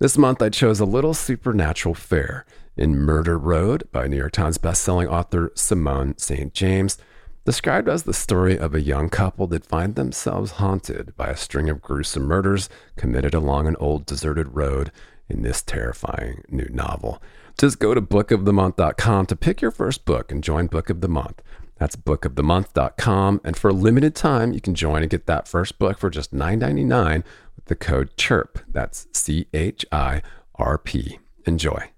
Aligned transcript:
This 0.00 0.16
month 0.16 0.40
I 0.40 0.48
chose 0.48 0.78
A 0.78 0.84
Little 0.84 1.12
Supernatural 1.12 1.96
Fare 1.96 2.46
in 2.76 3.00
Murder 3.00 3.36
Road 3.36 3.88
by 3.90 4.06
New 4.06 4.16
York 4.16 4.30
Times 4.30 4.56
bestselling 4.56 5.10
author 5.10 5.50
Simone 5.56 6.16
St. 6.16 6.54
James, 6.54 6.98
described 7.44 7.88
as 7.88 8.04
the 8.04 8.14
story 8.14 8.56
of 8.56 8.76
a 8.76 8.80
young 8.80 9.08
couple 9.08 9.48
that 9.48 9.66
find 9.66 9.96
themselves 9.96 10.52
haunted 10.52 11.16
by 11.16 11.26
a 11.26 11.36
string 11.36 11.68
of 11.68 11.82
gruesome 11.82 12.22
murders 12.22 12.68
committed 12.94 13.34
along 13.34 13.66
an 13.66 13.74
old 13.80 14.06
deserted 14.06 14.54
road 14.54 14.92
in 15.28 15.42
this 15.42 15.62
terrifying 15.62 16.44
new 16.48 16.68
novel. 16.70 17.20
Just 17.58 17.80
go 17.80 17.92
to 17.92 18.00
bookofthemonth.com 18.00 19.26
to 19.26 19.34
pick 19.34 19.60
your 19.60 19.72
first 19.72 20.04
book 20.04 20.30
and 20.30 20.44
join 20.44 20.68
Book 20.68 20.90
of 20.90 21.00
the 21.00 21.08
Month. 21.08 21.42
That's 21.78 21.96
bookofthemonth.com. 21.96 23.40
And 23.44 23.56
for 23.56 23.68
a 23.68 23.72
limited 23.72 24.14
time, 24.14 24.52
you 24.52 24.60
can 24.60 24.74
join 24.74 25.02
and 25.02 25.10
get 25.10 25.26
that 25.26 25.48
first 25.48 25.78
book 25.78 25.98
for 25.98 26.10
just 26.10 26.34
$9.99 26.34 27.24
with 27.56 27.64
the 27.66 27.76
code 27.76 28.16
CHIRP. 28.16 28.62
That's 28.68 29.06
C 29.12 29.46
H 29.52 29.86
I 29.92 30.22
R 30.56 30.78
P. 30.78 31.18
Enjoy. 31.46 31.90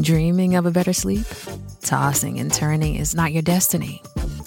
Dreaming 0.00 0.54
of 0.54 0.66
a 0.66 0.70
better 0.70 0.92
sleep? 0.92 1.26
Tossing 1.82 2.38
and 2.38 2.52
turning 2.52 2.96
is 2.96 3.14
not 3.14 3.32
your 3.32 3.42
destiny. 3.42 4.02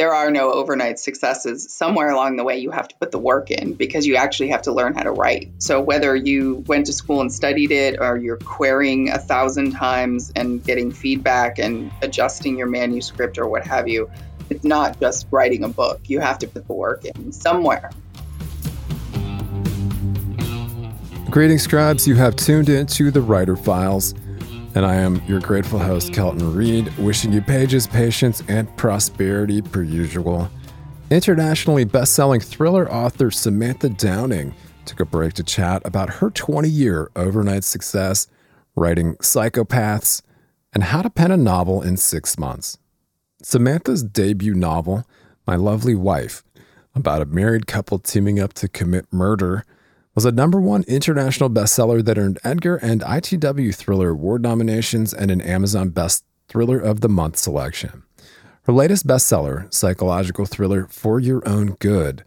there 0.00 0.14
are 0.14 0.30
no 0.30 0.50
overnight 0.50 0.98
successes. 0.98 1.70
Somewhere 1.70 2.08
along 2.08 2.36
the 2.36 2.42
way, 2.42 2.56
you 2.56 2.70
have 2.70 2.88
to 2.88 2.96
put 2.96 3.10
the 3.10 3.18
work 3.18 3.50
in 3.50 3.74
because 3.74 4.06
you 4.06 4.16
actually 4.16 4.48
have 4.48 4.62
to 4.62 4.72
learn 4.72 4.94
how 4.94 5.02
to 5.02 5.10
write. 5.10 5.52
So, 5.58 5.78
whether 5.78 6.16
you 6.16 6.64
went 6.66 6.86
to 6.86 6.94
school 6.94 7.20
and 7.20 7.30
studied 7.30 7.70
it, 7.70 8.00
or 8.00 8.16
you're 8.16 8.38
querying 8.38 9.10
a 9.10 9.18
thousand 9.18 9.72
times 9.72 10.32
and 10.34 10.64
getting 10.64 10.90
feedback 10.90 11.58
and 11.58 11.92
adjusting 12.00 12.56
your 12.56 12.66
manuscript 12.66 13.36
or 13.36 13.46
what 13.46 13.66
have 13.66 13.88
you, 13.88 14.10
it's 14.48 14.64
not 14.64 14.98
just 15.00 15.26
writing 15.30 15.64
a 15.64 15.68
book. 15.68 16.00
You 16.06 16.20
have 16.20 16.38
to 16.38 16.46
put 16.46 16.66
the 16.66 16.72
work 16.72 17.04
in 17.04 17.30
somewhere. 17.30 17.90
Greetings, 21.28 21.62
scribes. 21.62 22.08
You 22.08 22.14
have 22.14 22.36
tuned 22.36 22.70
into 22.70 23.10
the 23.10 23.20
Writer 23.20 23.54
Files 23.54 24.14
and 24.74 24.86
I 24.86 24.94
am 24.96 25.20
your 25.26 25.40
grateful 25.40 25.78
host, 25.78 26.12
Kelton 26.12 26.54
Reid, 26.54 26.96
wishing 26.96 27.32
you 27.32 27.42
pages, 27.42 27.86
patience, 27.86 28.42
and 28.48 28.74
prosperity 28.76 29.62
per 29.62 29.82
usual. 29.82 30.48
Internationally 31.10 31.84
best-selling 31.84 32.40
thriller 32.40 32.90
author 32.90 33.30
Samantha 33.30 33.88
Downing 33.88 34.54
took 34.84 35.00
a 35.00 35.04
break 35.04 35.34
to 35.34 35.42
chat 35.42 35.82
about 35.84 36.10
her 36.14 36.30
20-year 36.30 37.10
overnight 37.16 37.64
success 37.64 38.28
writing 38.76 39.14
Psychopaths 39.16 40.22
and 40.72 40.84
how 40.84 41.02
to 41.02 41.10
pen 41.10 41.32
a 41.32 41.36
novel 41.36 41.82
in 41.82 41.96
six 41.96 42.38
months. 42.38 42.78
Samantha's 43.42 44.04
debut 44.04 44.54
novel, 44.54 45.04
My 45.46 45.56
Lovely 45.56 45.96
Wife, 45.96 46.44
about 46.94 47.22
a 47.22 47.26
married 47.26 47.66
couple 47.66 47.98
teaming 47.98 48.38
up 48.38 48.52
to 48.54 48.68
commit 48.68 49.12
murder– 49.12 49.64
was 50.14 50.24
a 50.24 50.32
number 50.32 50.60
one 50.60 50.84
international 50.88 51.48
bestseller 51.48 52.04
that 52.04 52.18
earned 52.18 52.38
Edgar 52.42 52.76
and 52.76 53.00
ITW 53.02 53.74
Thriller 53.74 54.10
Award 54.10 54.42
nominations 54.42 55.14
and 55.14 55.30
an 55.30 55.40
Amazon 55.40 55.90
Best 55.90 56.24
Thriller 56.48 56.80
of 56.80 57.00
the 57.00 57.08
Month 57.08 57.36
selection. 57.36 58.02
Her 58.64 58.72
latest 58.72 59.06
bestseller, 59.06 59.72
psychological 59.72 60.46
thriller 60.46 60.86
For 60.88 61.20
Your 61.20 61.46
Own 61.48 61.76
Good, 61.78 62.24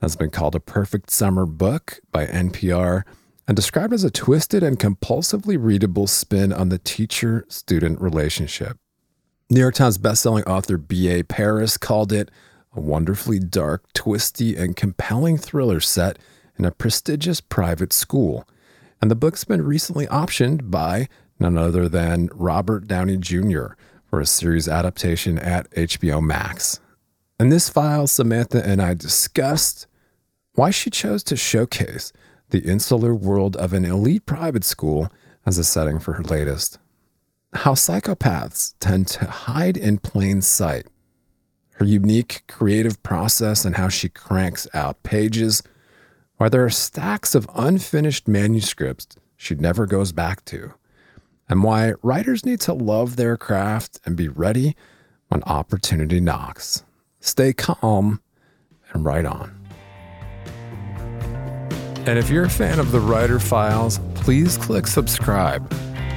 has 0.00 0.16
been 0.16 0.30
called 0.30 0.54
a 0.54 0.60
perfect 0.60 1.10
summer 1.10 1.46
book 1.46 2.00
by 2.10 2.26
NPR 2.26 3.02
and 3.46 3.54
described 3.54 3.92
as 3.92 4.02
a 4.02 4.10
twisted 4.10 4.62
and 4.62 4.78
compulsively 4.78 5.56
readable 5.58 6.06
spin 6.06 6.52
on 6.52 6.70
the 6.70 6.78
teacher 6.78 7.44
student 7.48 8.00
relationship. 8.00 8.78
New 9.48 9.60
York 9.60 9.74
Times 9.74 9.98
bestselling 9.98 10.46
author 10.46 10.76
B.A. 10.76 11.22
Paris 11.22 11.76
called 11.78 12.12
it 12.12 12.30
a 12.74 12.80
wonderfully 12.80 13.38
dark, 13.38 13.84
twisty, 13.92 14.56
and 14.56 14.74
compelling 14.74 15.38
thriller 15.38 15.80
set 15.80 16.18
in 16.58 16.64
a 16.64 16.70
prestigious 16.70 17.40
private 17.40 17.92
school. 17.92 18.46
And 19.00 19.10
the 19.10 19.16
book's 19.16 19.44
been 19.44 19.62
recently 19.62 20.06
optioned 20.06 20.70
by 20.70 21.08
none 21.38 21.58
other 21.58 21.88
than 21.88 22.30
Robert 22.32 22.86
Downey 22.86 23.16
Jr. 23.18 23.74
for 24.04 24.20
a 24.20 24.26
series 24.26 24.68
adaptation 24.68 25.38
at 25.38 25.70
HBO 25.72 26.22
Max. 26.22 26.80
In 27.38 27.50
this 27.50 27.68
file, 27.68 28.06
Samantha 28.06 28.66
and 28.66 28.80
I 28.80 28.94
discussed 28.94 29.86
why 30.54 30.70
she 30.70 30.88
chose 30.88 31.22
to 31.24 31.36
showcase 31.36 32.12
the 32.50 32.60
insular 32.60 33.14
world 33.14 33.56
of 33.56 33.72
an 33.72 33.84
elite 33.84 34.24
private 34.24 34.64
school 34.64 35.10
as 35.44 35.58
a 35.58 35.64
setting 35.64 35.98
for 35.98 36.14
her 36.14 36.22
latest. 36.22 36.78
How 37.52 37.74
psychopaths 37.74 38.74
tend 38.80 39.06
to 39.08 39.26
hide 39.26 39.76
in 39.76 39.98
plain 39.98 40.40
sight. 40.42 40.86
Her 41.74 41.84
unique 41.84 42.44
creative 42.48 43.02
process 43.02 43.64
and 43.64 43.76
how 43.76 43.88
she 43.88 44.08
cranks 44.08 44.66
out 44.72 45.02
pages 45.02 45.62
why 46.36 46.48
there 46.48 46.64
are 46.64 46.70
stacks 46.70 47.34
of 47.34 47.48
unfinished 47.54 48.28
manuscripts 48.28 49.08
she 49.36 49.54
never 49.54 49.86
goes 49.86 50.12
back 50.12 50.44
to, 50.46 50.74
and 51.48 51.62
why 51.62 51.94
writers 52.02 52.44
need 52.44 52.60
to 52.60 52.72
love 52.72 53.16
their 53.16 53.36
craft 53.36 54.00
and 54.04 54.16
be 54.16 54.28
ready 54.28 54.76
when 55.28 55.42
opportunity 55.44 56.20
knocks. 56.20 56.84
Stay 57.20 57.52
calm 57.52 58.20
and 58.92 59.04
write 59.04 59.24
on. 59.24 59.52
And 62.06 62.18
if 62.18 62.30
you're 62.30 62.44
a 62.44 62.50
fan 62.50 62.78
of 62.78 62.92
the 62.92 63.00
Writer 63.00 63.40
Files, 63.40 63.98
please 64.14 64.56
click 64.56 64.86
subscribe 64.86 65.68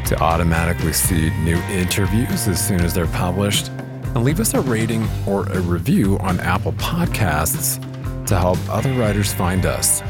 to 0.06 0.20
automatically 0.22 0.94
see 0.94 1.30
new 1.42 1.58
interviews 1.72 2.48
as 2.48 2.66
soon 2.66 2.82
as 2.82 2.94
they're 2.94 3.08
published. 3.08 3.70
And 3.70 4.24
leave 4.24 4.40
us 4.40 4.54
a 4.54 4.62
rating 4.62 5.08
or 5.28 5.44
a 5.48 5.62
review 5.62 6.18
on 6.20 6.40
Apple 6.40 6.74
Podcasts 6.74 7.84
to 8.30 8.38
help 8.38 8.58
other 8.70 8.94
writers 8.94 9.34
find 9.34 9.66
us. 9.66 10.02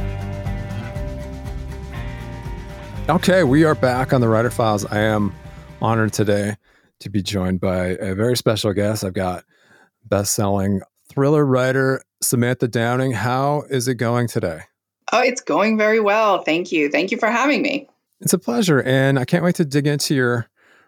Okay, 3.10 3.44
we 3.44 3.64
are 3.64 3.76
back 3.76 4.14
on 4.14 4.22
the 4.22 4.28
Writer 4.28 4.52
Files. 4.52 4.86
I 4.86 5.00
am 5.00 5.34
honored 5.82 6.14
today 6.14 6.56
to 7.00 7.10
be 7.10 7.24
joined 7.24 7.60
by 7.60 7.88
a 7.88 8.14
very 8.14 8.38
special 8.38 8.72
guest. 8.74 9.04
I've 9.04 9.14
got 9.14 9.46
best-selling 10.06 10.82
thriller 11.08 11.46
writer 11.46 12.04
Samantha 12.22 12.68
Downing. 12.68 13.14
How 13.14 13.64
is 13.70 13.88
it 13.88 13.96
going 13.96 14.28
today? 14.28 14.62
Oh, 15.12 15.22
it's 15.22 15.42
going 15.42 15.78
very 15.78 16.00
well. 16.00 16.44
Thank 16.44 16.72
you. 16.72 16.90
Thank 16.90 17.10
you 17.10 17.18
for 17.18 17.32
having 17.32 17.62
me. 17.62 17.88
It's 18.22 18.34
a 18.34 18.38
pleasure, 18.38 18.82
and 18.84 19.18
I 19.18 19.26
can't 19.26 19.44
wait 19.44 19.56
to 19.56 19.66
dig 19.66 19.88
into 19.88 20.14
your 20.14 20.48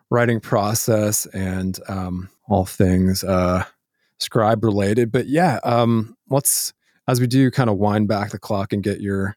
writing 0.10 0.42
process 0.42 1.26
and 1.28 1.80
um, 1.88 2.30
all 2.48 2.66
things 2.66 3.24
uh, 3.24 3.64
scribe 4.20 4.64
related. 4.64 5.12
But 5.12 5.28
yeah, 5.28 5.60
um, 5.64 6.16
let's 6.30 6.74
as 7.08 7.20
we 7.20 7.28
do 7.28 7.52
kind 7.52 7.70
of 7.70 7.78
wind 7.78 8.08
back 8.08 8.32
the 8.32 8.40
clock 8.40 8.74
and 8.74 8.84
get 8.84 9.02
your 9.02 9.36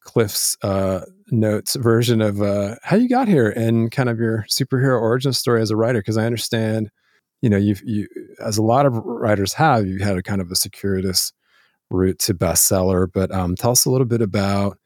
Cliff's 0.00 0.56
uh, 0.62 1.00
notes 1.30 1.74
version 1.74 2.22
of 2.22 2.40
uh, 2.40 2.76
how 2.82 2.96
you 2.96 3.08
got 3.08 3.28
here 3.28 3.50
and 3.50 3.90
kind 3.90 4.08
of 4.08 4.18
your 4.18 4.46
superhero 4.48 5.00
origin 5.00 5.32
story 5.32 5.60
as 5.60 5.70
a 5.70 5.76
writer. 5.76 6.00
Because 6.00 6.16
I 6.16 6.24
understand 6.24 6.90
you 7.40 7.50
know, 7.50 7.56
you've 7.56 7.82
you 7.84 8.08
as 8.40 8.58
a 8.58 8.62
lot 8.62 8.86
of 8.86 8.94
writers 8.94 9.52
have, 9.54 9.86
you 9.86 9.98
had 9.98 10.16
a 10.16 10.22
kind 10.22 10.40
of 10.40 10.50
a 10.50 10.56
circuitous 10.56 11.32
route 11.90 12.18
to 12.20 12.34
bestseller. 12.34 13.06
But 13.12 13.30
um, 13.32 13.54
tell 13.54 13.70
us 13.70 13.84
a 13.84 13.90
little 13.90 14.06
bit 14.06 14.22
about 14.22 14.78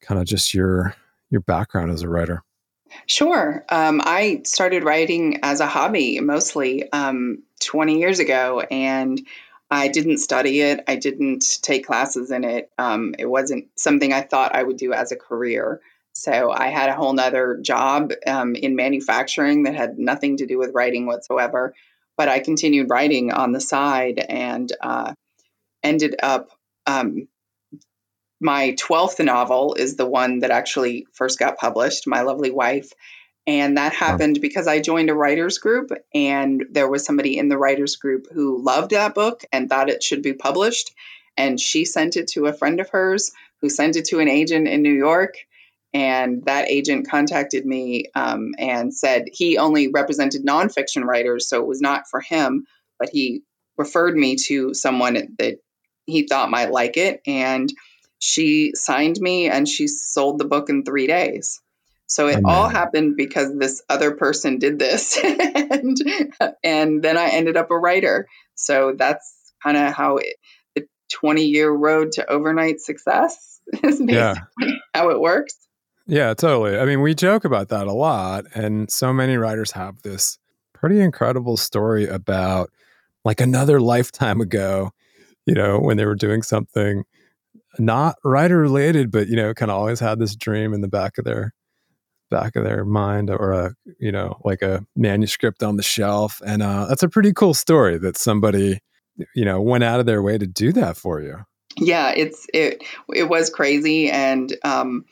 kind 0.00 0.20
of 0.20 0.26
just 0.26 0.52
your 0.52 0.94
your 1.30 1.40
background 1.40 1.90
as 1.90 2.02
a 2.02 2.08
writer. 2.08 2.42
Sure. 3.06 3.64
Um, 3.68 4.00
I 4.04 4.42
started 4.44 4.82
writing 4.82 5.38
as 5.44 5.60
a 5.60 5.66
hobby 5.66 6.18
mostly 6.18 6.90
um, 6.90 7.40
20 7.60 8.00
years 8.00 8.18
ago, 8.18 8.60
and 8.68 9.20
I 9.70 9.88
didn't 9.88 10.18
study 10.18 10.60
it. 10.60 10.82
I 10.88 10.96
didn't 10.96 11.44
take 11.62 11.86
classes 11.86 12.30
in 12.30 12.44
it. 12.44 12.70
Um, 12.76 13.14
it 13.18 13.26
wasn't 13.26 13.68
something 13.76 14.12
I 14.12 14.22
thought 14.22 14.54
I 14.54 14.62
would 14.62 14.76
do 14.76 14.92
as 14.92 15.12
a 15.12 15.16
career. 15.16 15.80
So 16.12 16.50
I 16.50 16.68
had 16.68 16.88
a 16.88 16.94
whole 16.96 17.12
nother 17.12 17.58
job 17.62 18.12
um, 18.26 18.56
in 18.56 18.74
manufacturing 18.74 19.62
that 19.62 19.76
had 19.76 19.98
nothing 19.98 20.38
to 20.38 20.46
do 20.46 20.58
with 20.58 20.74
writing 20.74 21.06
whatsoever. 21.06 21.74
But 22.16 22.28
I 22.28 22.40
continued 22.40 22.90
writing 22.90 23.32
on 23.32 23.52
the 23.52 23.60
side 23.60 24.18
and 24.18 24.70
uh, 24.80 25.14
ended 25.82 26.16
up. 26.22 26.50
Um, 26.86 27.28
my 28.40 28.72
12th 28.72 29.22
novel 29.24 29.74
is 29.74 29.96
the 29.96 30.06
one 30.06 30.40
that 30.40 30.50
actually 30.50 31.06
first 31.12 31.38
got 31.38 31.58
published, 31.58 32.06
My 32.06 32.22
Lovely 32.22 32.50
Wife. 32.50 32.90
And 33.50 33.78
that 33.78 33.92
happened 33.92 34.36
wow. 34.36 34.42
because 34.42 34.68
I 34.68 34.78
joined 34.78 35.10
a 35.10 35.14
writers 35.14 35.58
group, 35.58 35.90
and 36.14 36.64
there 36.70 36.88
was 36.88 37.04
somebody 37.04 37.36
in 37.36 37.48
the 37.48 37.58
writers 37.58 37.96
group 37.96 38.28
who 38.32 38.62
loved 38.62 38.92
that 38.92 39.12
book 39.12 39.42
and 39.52 39.68
thought 39.68 39.90
it 39.90 40.04
should 40.04 40.22
be 40.22 40.34
published. 40.34 40.92
And 41.36 41.58
she 41.58 41.84
sent 41.84 42.16
it 42.16 42.28
to 42.28 42.46
a 42.46 42.52
friend 42.52 42.78
of 42.78 42.90
hers 42.90 43.32
who 43.60 43.68
sent 43.68 43.96
it 43.96 44.04
to 44.06 44.20
an 44.20 44.28
agent 44.28 44.68
in 44.68 44.82
New 44.82 44.94
York. 44.94 45.34
And 45.92 46.44
that 46.44 46.70
agent 46.70 47.10
contacted 47.10 47.66
me 47.66 48.04
um, 48.14 48.54
and 48.56 48.94
said 48.94 49.24
he 49.32 49.58
only 49.58 49.88
represented 49.88 50.46
nonfiction 50.46 51.02
writers, 51.02 51.48
so 51.48 51.60
it 51.60 51.66
was 51.66 51.80
not 51.80 52.08
for 52.08 52.20
him, 52.20 52.68
but 53.00 53.08
he 53.10 53.42
referred 53.76 54.16
me 54.16 54.36
to 54.46 54.74
someone 54.74 55.34
that 55.40 55.56
he 56.06 56.28
thought 56.28 56.52
might 56.52 56.70
like 56.70 56.96
it. 56.96 57.20
And 57.26 57.68
she 58.20 58.74
signed 58.76 59.18
me 59.18 59.48
and 59.48 59.68
she 59.68 59.88
sold 59.88 60.38
the 60.38 60.44
book 60.44 60.70
in 60.70 60.84
three 60.84 61.08
days. 61.08 61.60
So 62.10 62.26
it 62.26 62.40
all 62.44 62.68
happened 62.68 63.16
because 63.16 63.56
this 63.56 63.82
other 63.88 64.10
person 64.16 64.58
did 64.58 64.80
this, 64.80 65.16
and 65.24 65.96
and 66.64 67.00
then 67.04 67.16
I 67.16 67.28
ended 67.28 67.56
up 67.56 67.70
a 67.70 67.78
writer. 67.78 68.26
So 68.56 68.94
that's 68.98 69.52
kind 69.62 69.76
of 69.76 69.92
how 69.92 70.16
it, 70.16 70.34
the 70.74 70.88
twenty 71.08 71.44
year 71.44 71.70
road 71.70 72.10
to 72.14 72.28
overnight 72.28 72.80
success 72.80 73.60
is 73.84 74.00
basically 74.00 74.14
yeah. 74.14 74.34
how 74.92 75.10
it 75.10 75.20
works. 75.20 75.56
Yeah, 76.08 76.34
totally. 76.34 76.76
I 76.76 76.84
mean, 76.84 77.00
we 77.00 77.14
joke 77.14 77.44
about 77.44 77.68
that 77.68 77.86
a 77.86 77.92
lot, 77.92 78.44
and 78.56 78.90
so 78.90 79.12
many 79.12 79.36
writers 79.36 79.70
have 79.70 80.02
this 80.02 80.40
pretty 80.74 80.98
incredible 80.98 81.56
story 81.56 82.08
about 82.08 82.70
like 83.24 83.40
another 83.40 83.80
lifetime 83.80 84.40
ago, 84.40 84.90
you 85.46 85.54
know, 85.54 85.78
when 85.78 85.96
they 85.96 86.06
were 86.06 86.16
doing 86.16 86.42
something 86.42 87.04
not 87.78 88.16
writer 88.24 88.58
related, 88.58 89.12
but 89.12 89.28
you 89.28 89.36
know, 89.36 89.54
kind 89.54 89.70
of 89.70 89.76
always 89.76 90.00
had 90.00 90.18
this 90.18 90.34
dream 90.34 90.74
in 90.74 90.80
the 90.80 90.88
back 90.88 91.16
of 91.16 91.24
their 91.24 91.54
back 92.30 92.56
of 92.56 92.64
their 92.64 92.84
mind 92.84 93.30
or 93.30 93.52
a 93.52 93.74
you 93.98 94.12
know 94.12 94.40
like 94.44 94.62
a 94.62 94.84
manuscript 94.96 95.62
on 95.62 95.76
the 95.76 95.82
shelf. 95.82 96.40
And 96.44 96.62
uh, 96.62 96.86
that's 96.86 97.02
a 97.02 97.08
pretty 97.08 97.32
cool 97.32 97.54
story 97.54 97.98
that 97.98 98.16
somebody 98.16 98.80
you 99.34 99.44
know 99.44 99.60
went 99.60 99.84
out 99.84 100.00
of 100.00 100.06
their 100.06 100.22
way 100.22 100.38
to 100.38 100.46
do 100.46 100.72
that 100.72 100.96
for 100.96 101.20
you. 101.20 101.38
Yeah 101.76 102.12
it's 102.16 102.46
it 102.54 102.82
it 103.12 103.28
was 103.28 103.50
crazy. 103.50 104.10
And 104.10 104.56
um 104.64 105.04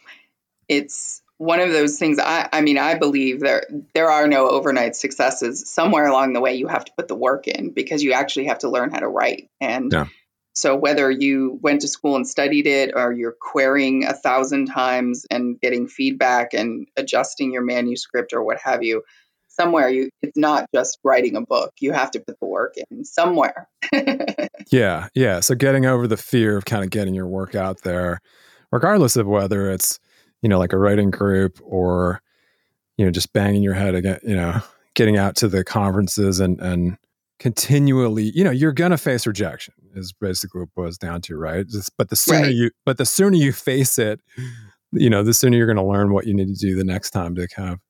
it's 0.69 1.23
one 1.39 1.61
of 1.61 1.71
those 1.71 1.99
things 1.99 2.19
I, 2.19 2.49
I 2.53 2.63
mean 2.63 2.79
i 2.79 2.97
believe 2.97 3.39
there 3.39 3.63
there 3.95 4.11
are 4.11 4.27
no 4.27 4.49
overnight 4.49 4.97
successes. 4.97 5.71
Somewhere 5.71 6.07
along 6.07 6.33
the 6.33 6.41
way 6.41 6.55
you 6.55 6.67
have 6.67 6.85
to 6.85 6.93
put 6.97 7.09
the 7.09 7.15
work 7.15 7.47
in 7.47 7.71
because 7.71 8.03
you 8.03 8.13
actually 8.13 8.47
have 8.47 8.59
to 8.61 8.69
learn 8.69 8.91
how 8.91 8.99
to 9.01 9.09
write. 9.09 9.51
And 9.61 9.93
yeah. 9.93 10.07
So 10.59 10.75
whether 10.75 11.09
you 11.09 11.57
went 11.63 11.83
to 11.83 11.89
school 11.89 12.17
and 12.17 12.27
studied 12.27 12.67
it 12.67 12.91
or 12.97 13.13
you're 13.13 13.37
querying 13.41 14.05
a 14.05 14.13
thousand 14.13 14.67
times 14.67 15.25
and 15.31 15.61
getting 15.61 15.87
feedback 15.87 16.53
and 16.53 16.89
adjusting 16.97 17.53
your 17.53 17.63
manuscript 17.63 18.33
or 18.33 18.43
what 18.43 18.59
have 18.65 18.83
you, 18.83 19.05
somewhere 19.47 19.89
you 19.89 20.11
it's 20.21 20.37
not 20.37 20.69
just 20.75 20.99
writing 21.05 21.37
a 21.37 21.43
book. 21.43 21.75
You 21.79 21.93
have 21.93 22.11
to 22.11 22.19
put 22.19 22.41
the 22.41 22.47
work 22.47 22.75
in 22.91 23.05
somewhere. 23.05 23.69
yeah, 24.73 25.07
yeah. 25.15 25.39
So 25.39 25.55
getting 25.55 25.87
over 25.87 26.09
the 26.09 26.17
fear 26.17 26.57
of 26.57 26.65
kind 26.65 26.83
of 26.83 26.91
getting 26.91 27.15
your 27.15 27.29
work 27.29 27.55
out 27.55 27.83
there, 27.83 28.21
regardless 28.73 29.15
of 29.15 29.29
whether 29.29 29.71
it's, 29.71 30.01
you 30.43 30.49
know, 30.49 30.59
like 30.59 30.73
a 30.73 30.79
writing 30.79 31.13
group 31.13 31.61
or, 31.63 32.21
you 32.97 33.05
know, 33.05 33.13
just 33.13 33.33
banging 33.33 33.63
your 33.63 33.75
head 33.75 33.95
again, 33.95 34.19
you 34.25 34.35
know, 34.35 34.61
getting 34.95 35.17
out 35.17 35.37
to 35.37 35.47
the 35.47 35.63
conferences 35.63 36.41
and 36.41 36.59
and 36.61 36.99
continually, 37.39 38.33
you 38.35 38.45
know, 38.45 38.51
you're 38.51 38.73
gonna 38.73 38.99
face 38.99 39.27
rejection 39.27 39.75
is 39.95 40.13
basically 40.13 40.61
what 40.61 40.75
boils 40.75 40.99
down 40.99 41.21
to, 41.23 41.37
right? 41.37 41.67
Just, 41.67 41.97
but 41.97 42.09
the 42.09 42.17
sooner 42.17 42.43
right. 42.43 42.55
you, 42.55 42.71
but 42.85 42.99
the 42.99 43.07
sooner 43.07 43.37
you 43.37 43.53
face 43.53 43.99
it, 43.99 44.21
you 44.93 45.11
know, 45.11 45.23
the 45.23 45.35
sooner 45.35 45.57
you're 45.57 45.67
going 45.67 45.77
to 45.77 45.83
learn 45.83 46.13
what 46.13 46.27
you 46.27 46.35
need 46.35 46.49
to 46.49 46.55
do 46.55 46.77
the 46.77 46.85
next 46.85 47.11
time 47.11 47.35
to 47.35 47.47
kind 47.49 47.71
of 47.71 47.81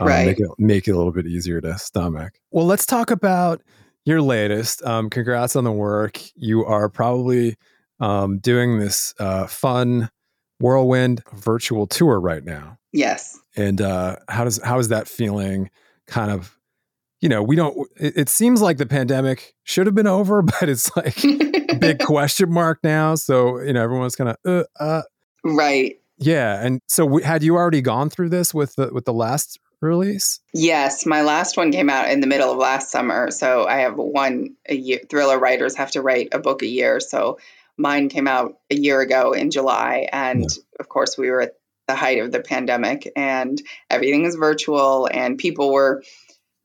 um, 0.00 0.08
right. 0.08 0.26
make 0.26 0.40
it 0.40 0.48
make 0.58 0.88
it 0.88 0.92
a 0.92 0.96
little 0.96 1.12
bit 1.12 1.26
easier 1.26 1.60
to 1.60 1.78
stomach. 1.78 2.34
Well, 2.50 2.66
let's 2.66 2.86
talk 2.86 3.10
about 3.10 3.62
your 4.04 4.22
latest. 4.22 4.84
Um, 4.84 5.10
congrats 5.10 5.54
on 5.54 5.64
the 5.64 5.72
work. 5.72 6.20
You 6.34 6.64
are 6.64 6.88
probably 6.88 7.56
um, 8.00 8.38
doing 8.38 8.78
this 8.78 9.14
uh, 9.18 9.46
fun 9.46 10.10
whirlwind 10.58 11.22
virtual 11.34 11.86
tour 11.86 12.20
right 12.20 12.44
now. 12.44 12.78
Yes. 12.92 13.38
And 13.56 13.80
uh, 13.80 14.16
how 14.28 14.44
does 14.44 14.60
how 14.62 14.78
is 14.78 14.88
that 14.88 15.06
feeling? 15.06 15.70
Kind 16.06 16.32
of 16.32 16.58
you 17.22 17.28
know, 17.28 17.42
we 17.42 17.56
don't, 17.56 17.88
it, 17.96 18.14
it, 18.16 18.28
seems 18.28 18.60
like 18.60 18.76
the 18.76 18.84
pandemic 18.84 19.54
should 19.62 19.86
have 19.86 19.94
been 19.94 20.08
over, 20.08 20.42
but 20.60 20.68
it's 20.68 20.94
like 20.96 21.22
big 21.80 21.98
question 22.04 22.52
mark 22.52 22.80
now. 22.82 23.14
So, 23.14 23.60
you 23.60 23.72
know, 23.72 23.82
everyone's 23.82 24.16
kind 24.16 24.30
of, 24.30 24.36
uh, 24.44 24.64
uh. 24.78 25.02
Right. 25.44 26.00
Yeah. 26.18 26.62
And 26.62 26.80
so 26.88 27.06
we, 27.06 27.22
had 27.22 27.42
you 27.42 27.56
already 27.56 27.80
gone 27.80 28.10
through 28.10 28.28
this 28.28 28.52
with 28.52 28.74
the, 28.74 28.90
with 28.92 29.04
the 29.04 29.12
last 29.12 29.58
release? 29.80 30.40
Yes. 30.52 31.06
My 31.06 31.22
last 31.22 31.56
one 31.56 31.72
came 31.72 31.88
out 31.88 32.10
in 32.10 32.20
the 32.20 32.26
middle 32.26 32.50
of 32.50 32.58
last 32.58 32.90
summer. 32.90 33.30
So 33.30 33.66
I 33.66 33.78
have 33.78 33.96
one 33.96 34.56
a 34.68 34.74
year, 34.74 35.00
thriller 35.08 35.38
writers 35.38 35.76
have 35.76 35.92
to 35.92 36.02
write 36.02 36.28
a 36.32 36.38
book 36.38 36.62
a 36.62 36.66
year. 36.66 37.00
So 37.00 37.38
mine 37.76 38.08
came 38.08 38.28
out 38.28 38.58
a 38.70 38.74
year 38.74 39.00
ago 39.00 39.32
in 39.32 39.50
July. 39.50 40.08
And 40.12 40.42
yeah. 40.42 40.48
of 40.80 40.88
course 40.88 41.16
we 41.16 41.30
were 41.30 41.42
at 41.42 41.54
the 41.88 41.94
height 41.94 42.20
of 42.20 42.30
the 42.30 42.40
pandemic 42.40 43.10
and 43.16 43.60
everything 43.90 44.24
is 44.24 44.36
virtual 44.36 45.08
and 45.10 45.38
people 45.38 45.72
were, 45.72 46.02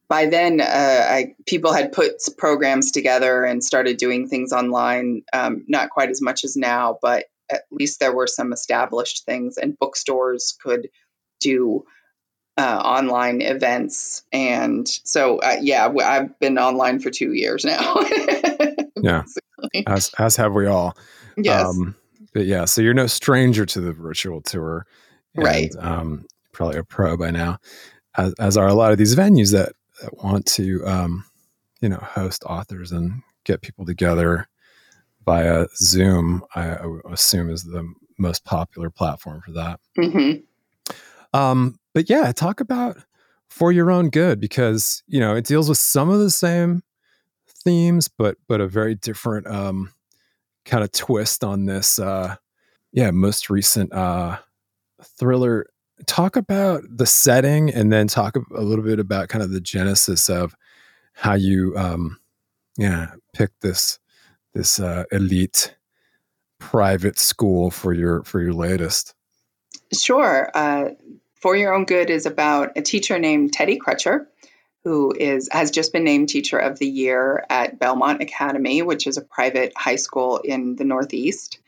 by 0.10 0.28
then, 0.28 0.62
uh, 0.62 0.66
I, 0.66 1.36
people 1.46 1.74
had 1.74 1.92
put 1.92 2.14
programs 2.38 2.92
together 2.92 3.44
and 3.44 3.64
started 3.64 3.98
doing 3.98 4.30
things 4.30 4.54
online. 4.54 5.24
Um, 5.34 5.66
not 5.68 5.90
quite 5.90 6.10
as 6.10 6.22
much 6.22 6.44
as 6.44 6.56
now, 6.56 6.98
but 7.02 7.26
at 7.50 7.64
least 7.72 8.00
there 8.00 8.14
were 8.14 8.28
some 8.28 8.54
established 8.54 9.26
things, 9.26 9.58
and 9.58 9.78
bookstores 9.78 10.58
could 10.62 10.90
do 11.40 11.86
uh, 12.58 12.82
online 12.84 13.42
events. 13.42 14.24
And 14.32 14.88
so, 14.88 15.40
uh, 15.40 15.58
yeah, 15.62 15.88
I've 15.88 16.40
been 16.40 16.58
online 16.58 17.00
for 17.00 17.10
two 17.10 17.34
years 17.34 17.66
now. 17.66 17.96
yeah, 19.02 19.24
as 19.86 20.12
as 20.18 20.36
have 20.38 20.54
we 20.54 20.68
all. 20.68 20.98
Yes. 21.38 21.66
Um, 21.66 21.96
but 22.34 22.46
yeah, 22.46 22.66
so 22.66 22.82
you're 22.82 22.94
no 22.94 23.08
stranger 23.08 23.66
to 23.66 23.82
the 23.82 23.94
virtual 23.94 24.42
tour, 24.42 24.86
and, 25.36 25.46
right? 25.46 25.72
Um, 25.80 26.26
probably 26.54 26.80
a 26.80 26.84
pro 26.84 27.18
by 27.18 27.32
now, 27.32 27.58
as, 28.18 28.34
as 28.40 28.58
are 28.58 28.68
a 28.68 28.74
lot 28.74 28.92
of 28.92 28.98
these 28.98 29.16
venues 29.16 29.52
that 29.54 29.74
that 30.02 30.24
want 30.24 30.46
to, 30.46 30.86
um, 30.86 31.26
you 31.82 31.90
know, 31.90 31.98
host 31.98 32.44
authors 32.46 32.92
and 32.92 33.22
get 33.44 33.62
people 33.62 33.86
together 33.86 34.48
via 35.26 35.68
Zoom, 35.76 36.44
I, 36.56 36.76
I 36.76 37.00
assume 37.12 37.50
is 37.50 37.64
the 37.64 37.92
most 38.18 38.46
popular 38.46 38.90
platform 38.90 39.42
for 39.42 39.52
that. 39.52 39.80
Mm-hmm. 39.98 41.38
Um, 41.38 41.80
but 41.94 42.10
yeah, 42.10 42.32
talk 42.32 42.60
about 42.60 42.98
for 43.50 43.72
your 43.72 43.92
own 43.92 44.10
good 44.10 44.40
because 44.40 45.04
you 45.08 45.20
know 45.20 45.36
it 45.36 45.46
deals 45.46 45.70
with 45.70 45.78
some 45.78 46.10
of 46.10 46.20
the 46.20 46.30
same 46.30 46.84
themes, 47.48 48.08
but 48.08 48.38
but 48.48 48.62
a 48.62 48.68
very 48.68 48.96
different 48.96 49.48
um, 49.48 49.92
kind 50.66 50.84
of 50.84 50.92
twist 50.92 51.44
on 51.44 51.66
this. 51.66 52.00
Uh, 52.00 52.36
yeah, 52.92 53.12
most 53.12 53.50
recent 53.50 53.94
uh, 53.94 54.38
thriller 55.04 55.68
talk 56.06 56.36
about 56.36 56.84
the 56.90 57.06
setting 57.06 57.70
and 57.74 57.92
then 57.92 58.08
talk 58.08 58.36
a 58.36 58.62
little 58.62 58.86
bit 58.86 59.00
about 59.00 59.30
kind 59.30 59.44
of 59.44 59.52
the 59.52 59.62
genesis 59.62 60.30
of 60.30 60.56
how 61.14 61.34
you 61.34 61.74
um 61.76 62.20
yeah 62.78 63.12
picked 63.34 63.62
this 63.62 64.00
this 64.58 64.80
uh, 64.80 65.04
elite 65.12 65.76
private 66.60 67.20
school 67.20 67.70
for 67.70 67.94
your 67.94 68.24
for 68.24 68.42
your 68.42 68.54
latest. 68.54 69.14
Sure 69.94 70.50
uh, 70.54 70.90
for 71.36 71.56
your 71.56 71.74
own 71.74 71.86
good 71.86 72.10
is 72.10 72.26
about 72.26 72.72
a 72.76 72.82
teacher 72.82 73.20
named 73.20 73.54
teddy 73.54 73.80
crutcher 73.80 74.26
who 74.84 75.14
is 75.14 75.48
has 75.52 75.72
just 75.72 75.94
been 75.94 76.04
named 76.04 76.30
teacher 76.30 76.58
of 76.58 76.80
the 76.80 76.88
year 76.88 77.46
at 77.50 77.78
belmont 77.78 78.22
academy 78.22 78.82
which 78.82 79.06
is 79.06 79.18
a 79.18 79.22
private 79.22 79.74
high 79.76 79.96
school 79.96 80.38
in 80.38 80.76
the 80.76 80.86
northeast. 80.86 81.60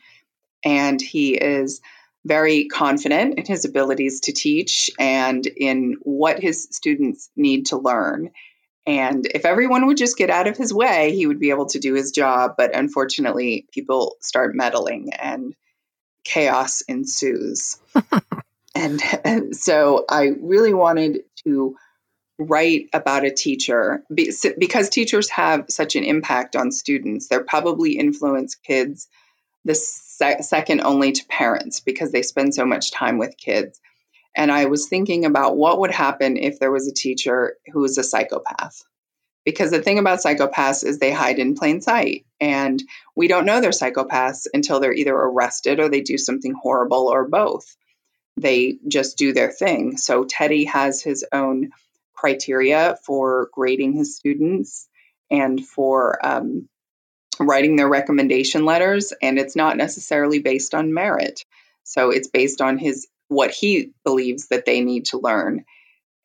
And 0.64 1.00
he 1.00 1.34
is 1.34 1.80
very 2.24 2.68
confident 2.68 3.38
in 3.38 3.46
his 3.46 3.64
abilities 3.64 4.20
to 4.20 4.32
teach 4.32 4.90
and 4.98 5.46
in 5.46 5.96
what 6.02 6.40
his 6.40 6.68
students 6.70 7.30
need 7.36 7.66
to 7.66 7.78
learn. 7.78 8.30
And 8.86 9.26
if 9.26 9.44
everyone 9.44 9.86
would 9.86 9.96
just 9.96 10.16
get 10.16 10.30
out 10.30 10.46
of 10.46 10.56
his 10.56 10.72
way, 10.72 11.14
he 11.14 11.26
would 11.26 11.40
be 11.40 11.50
able 11.50 11.66
to 11.66 11.78
do 11.78 11.94
his 11.94 12.12
job. 12.12 12.54
But 12.56 12.76
unfortunately, 12.76 13.66
people 13.72 14.16
start 14.20 14.54
meddling 14.54 15.12
and 15.12 15.54
chaos 16.24 16.82
ensues. 16.82 17.78
and, 18.74 19.02
and 19.24 19.56
so 19.56 20.04
I 20.08 20.30
really 20.40 20.74
wanted 20.74 21.22
to 21.44 21.76
write 22.38 22.88
about 22.92 23.24
a 23.24 23.30
teacher 23.30 24.02
because 24.14 24.88
teachers 24.88 25.28
have 25.30 25.66
such 25.68 25.94
an 25.96 26.04
impact 26.04 26.56
on 26.56 26.72
students. 26.72 27.28
They're 27.28 27.44
probably 27.44 27.98
influence 27.98 28.54
kids 28.54 29.08
the 29.64 29.74
se- 30.20 30.42
second 30.42 30.80
only 30.82 31.12
to 31.12 31.26
parents 31.26 31.80
because 31.80 32.12
they 32.12 32.22
spend 32.22 32.54
so 32.54 32.66
much 32.66 32.92
time 32.92 33.18
with 33.18 33.36
kids. 33.36 33.80
And 34.36 34.52
I 34.52 34.66
was 34.66 34.88
thinking 34.88 35.24
about 35.24 35.56
what 35.56 35.80
would 35.80 35.90
happen 35.90 36.36
if 36.36 36.58
there 36.58 36.70
was 36.70 36.86
a 36.86 36.94
teacher 36.94 37.56
who 37.72 37.80
was 37.80 37.98
a 37.98 38.04
psychopath. 38.04 38.82
Because 39.44 39.70
the 39.70 39.82
thing 39.82 39.98
about 39.98 40.20
psychopaths 40.20 40.84
is 40.84 40.98
they 40.98 41.10
hide 41.10 41.38
in 41.38 41.54
plain 41.56 41.80
sight. 41.80 42.26
And 42.38 42.82
we 43.16 43.26
don't 43.26 43.46
know 43.46 43.60
they're 43.60 43.70
psychopaths 43.70 44.46
until 44.52 44.78
they're 44.78 44.92
either 44.92 45.14
arrested 45.14 45.80
or 45.80 45.88
they 45.88 46.02
do 46.02 46.18
something 46.18 46.54
horrible 46.54 47.08
or 47.08 47.26
both. 47.26 47.76
They 48.36 48.76
just 48.86 49.16
do 49.16 49.32
their 49.32 49.50
thing. 49.50 49.96
So 49.96 50.24
Teddy 50.24 50.66
has 50.66 51.02
his 51.02 51.24
own 51.32 51.70
criteria 52.14 52.98
for 53.04 53.48
grading 53.52 53.94
his 53.94 54.16
students 54.16 54.86
and 55.30 55.64
for 55.64 56.24
um, 56.24 56.68
writing 57.40 57.76
their 57.76 57.88
recommendation 57.88 58.64
letters. 58.64 59.12
And 59.22 59.38
it's 59.38 59.56
not 59.56 59.76
necessarily 59.76 60.40
based 60.40 60.74
on 60.74 60.94
merit. 60.94 61.44
So 61.84 62.10
it's 62.10 62.28
based 62.28 62.60
on 62.60 62.78
his 62.78 63.08
what 63.28 63.50
he 63.50 63.92
believes 64.04 64.48
that 64.48 64.66
they 64.66 64.80
need 64.80 65.06
to 65.06 65.18
learn. 65.18 65.64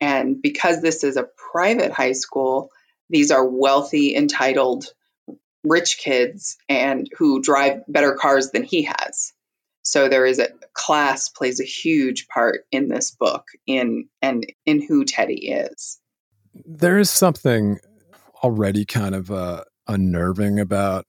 And 0.00 0.42
because 0.42 0.82
this 0.82 1.04
is 1.04 1.16
a 1.16 1.28
private 1.52 1.92
high 1.92 2.12
school, 2.12 2.70
these 3.08 3.30
are 3.30 3.46
wealthy, 3.46 4.14
entitled, 4.14 4.86
rich 5.64 5.98
kids 5.98 6.56
and 6.68 7.08
who 7.16 7.42
drive 7.42 7.82
better 7.88 8.14
cars 8.14 8.50
than 8.50 8.62
he 8.62 8.82
has. 8.82 9.32
So 9.82 10.08
there 10.08 10.26
is 10.26 10.38
a 10.38 10.48
class 10.72 11.28
plays 11.28 11.60
a 11.60 11.64
huge 11.64 12.28
part 12.28 12.64
in 12.72 12.88
this 12.88 13.12
book 13.12 13.44
in 13.66 14.08
and 14.20 14.46
in 14.64 14.82
who 14.86 15.04
Teddy 15.04 15.48
is. 15.48 15.98
There 16.64 16.98
is 16.98 17.10
something 17.10 17.78
already 18.42 18.84
kind 18.84 19.14
of 19.14 19.30
uh, 19.30 19.64
unnerving 19.88 20.60
about 20.60 21.06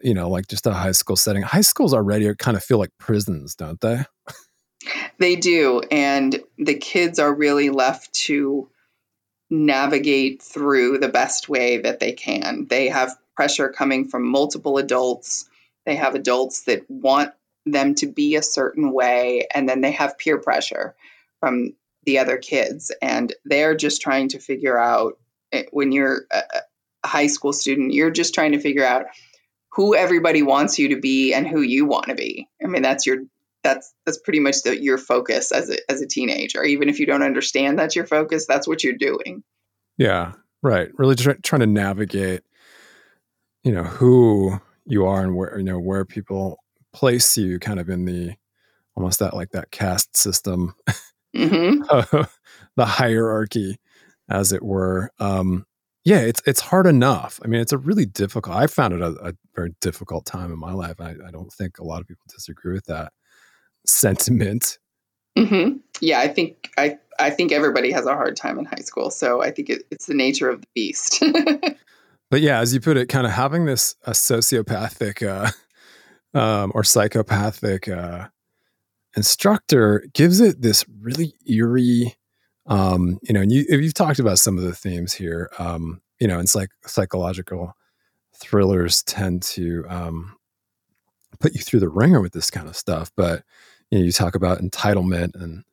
you 0.00 0.14
know 0.14 0.28
like 0.28 0.46
just 0.48 0.66
a 0.66 0.72
high 0.72 0.92
school 0.92 1.16
setting. 1.16 1.42
High 1.42 1.60
schools 1.60 1.94
already 1.94 2.32
kind 2.36 2.56
of 2.56 2.64
feel 2.64 2.78
like 2.78 2.90
prisons, 2.98 3.54
don't 3.54 3.80
they? 3.80 4.04
They 5.18 5.36
do. 5.36 5.80
And 5.90 6.42
the 6.58 6.74
kids 6.74 7.18
are 7.18 7.32
really 7.32 7.70
left 7.70 8.12
to 8.24 8.68
navigate 9.50 10.42
through 10.42 10.98
the 10.98 11.08
best 11.08 11.48
way 11.48 11.78
that 11.78 12.00
they 12.00 12.12
can. 12.12 12.66
They 12.68 12.88
have 12.88 13.16
pressure 13.36 13.68
coming 13.68 14.08
from 14.08 14.28
multiple 14.28 14.78
adults. 14.78 15.48
They 15.86 15.96
have 15.96 16.14
adults 16.14 16.62
that 16.64 16.90
want 16.90 17.32
them 17.66 17.94
to 17.96 18.06
be 18.06 18.36
a 18.36 18.42
certain 18.42 18.92
way, 18.92 19.46
and 19.54 19.68
then 19.68 19.80
they 19.80 19.92
have 19.92 20.18
peer 20.18 20.38
pressure 20.38 20.94
from 21.40 21.74
the 22.04 22.18
other 22.18 22.36
kids. 22.36 22.92
And 23.00 23.32
they're 23.44 23.74
just 23.74 24.02
trying 24.02 24.28
to 24.30 24.38
figure 24.38 24.78
out 24.78 25.18
eh, 25.52 25.64
when 25.70 25.92
you're 25.92 26.26
a 26.30 26.42
high 27.04 27.26
school 27.26 27.52
student, 27.52 27.92
you're 27.92 28.10
just 28.10 28.34
trying 28.34 28.52
to 28.52 28.60
figure 28.60 28.84
out 28.84 29.06
who 29.72 29.94
everybody 29.94 30.42
wants 30.42 30.78
you 30.78 30.90
to 30.90 31.00
be 31.00 31.34
and 31.34 31.46
who 31.46 31.60
you 31.60 31.84
want 31.86 32.06
to 32.06 32.14
be. 32.14 32.48
I 32.62 32.66
mean, 32.66 32.82
that's 32.82 33.06
your 33.06 33.18
that's 33.62 33.92
that's 34.04 34.18
pretty 34.18 34.40
much 34.40 34.62
the, 34.62 34.80
your 34.80 34.98
focus 34.98 35.50
as 35.50 35.70
a 35.70 35.90
as 35.90 36.00
a 36.00 36.06
teenager. 36.06 36.62
Even 36.62 36.88
if 36.88 37.00
you 37.00 37.06
don't 37.06 37.22
understand 37.22 37.78
that's 37.78 37.96
your 37.96 38.06
focus, 38.06 38.46
that's 38.46 38.68
what 38.68 38.84
you're 38.84 38.94
doing. 38.94 39.42
Yeah, 39.96 40.32
right. 40.62 40.88
Really 40.96 41.16
try, 41.16 41.34
trying 41.42 41.60
to 41.60 41.66
navigate, 41.66 42.42
you 43.64 43.72
know, 43.72 43.84
who 43.84 44.60
you 44.86 45.06
are 45.06 45.22
and 45.22 45.34
where 45.34 45.58
you 45.58 45.64
know 45.64 45.80
where 45.80 46.04
people 46.04 46.58
place 46.92 47.36
you, 47.36 47.58
kind 47.58 47.80
of 47.80 47.88
in 47.88 48.04
the 48.04 48.34
almost 48.94 49.18
that 49.18 49.34
like 49.34 49.50
that 49.50 49.72
caste 49.72 50.16
system, 50.16 50.74
mm-hmm. 51.34 52.22
the 52.76 52.86
hierarchy, 52.86 53.78
as 54.28 54.52
it 54.52 54.62
were. 54.62 55.10
Um, 55.18 55.66
yeah, 56.04 56.18
it's 56.18 56.42
it's 56.46 56.60
hard 56.60 56.86
enough. 56.86 57.40
I 57.42 57.48
mean, 57.48 57.60
it's 57.60 57.72
a 57.72 57.78
really 57.78 58.04
difficult. 58.04 58.54
I 58.54 58.66
found 58.66 58.92
it 58.92 59.00
a, 59.00 59.12
a 59.22 59.32
very 59.54 59.74
difficult 59.80 60.26
time 60.26 60.52
in 60.52 60.58
my 60.58 60.72
life. 60.72 61.00
I, 61.00 61.14
I 61.26 61.30
don't 61.30 61.52
think 61.52 61.78
a 61.78 61.84
lot 61.84 62.02
of 62.02 62.06
people 62.06 62.24
disagree 62.28 62.74
with 62.74 62.84
that 62.86 63.12
sentiment. 63.86 64.78
Mm-hmm. 65.38 65.78
Yeah, 66.00 66.20
I 66.20 66.28
think 66.28 66.70
I 66.76 66.98
I 67.18 67.30
think 67.30 67.52
everybody 67.52 67.90
has 67.92 68.04
a 68.04 68.14
hard 68.14 68.36
time 68.36 68.58
in 68.58 68.66
high 68.66 68.82
school, 68.82 69.10
so 69.10 69.42
I 69.42 69.50
think 69.50 69.70
it, 69.70 69.84
it's 69.90 70.06
the 70.06 70.14
nature 70.14 70.50
of 70.50 70.60
the 70.60 70.66
beast. 70.74 71.24
but 72.30 72.40
yeah, 72.42 72.60
as 72.60 72.74
you 72.74 72.80
put 72.80 72.98
it, 72.98 73.08
kind 73.08 73.26
of 73.26 73.32
having 73.32 73.64
this 73.64 73.96
a 74.04 74.10
sociopathic 74.10 75.26
uh, 75.26 75.50
um, 76.38 76.70
or 76.74 76.84
psychopathic 76.84 77.88
uh, 77.88 78.28
instructor 79.16 80.04
gives 80.12 80.40
it 80.40 80.60
this 80.60 80.84
really 81.00 81.34
eerie. 81.46 82.14
Um, 82.66 83.18
you 83.22 83.34
know, 83.34 83.40
and 83.40 83.52
you 83.52 83.64
you've 83.68 83.94
talked 83.94 84.18
about 84.18 84.38
some 84.38 84.56
of 84.56 84.64
the 84.64 84.74
themes 84.74 85.12
here. 85.12 85.50
Um, 85.58 86.00
you 86.18 86.28
know, 86.28 86.38
it's 86.38 86.54
like 86.54 86.70
psychological 86.86 87.76
thrillers 88.34 89.02
tend 89.02 89.42
to 89.42 89.84
um, 89.88 90.36
put 91.40 91.54
you 91.54 91.60
through 91.60 91.80
the 91.80 91.88
ringer 91.88 92.20
with 92.20 92.32
this 92.32 92.50
kind 92.50 92.68
of 92.68 92.76
stuff, 92.76 93.10
but 93.16 93.42
you, 93.90 93.98
know, 93.98 94.04
you 94.04 94.12
talk 94.12 94.34
about 94.34 94.60
entitlement 94.60 95.34
and 95.34 95.64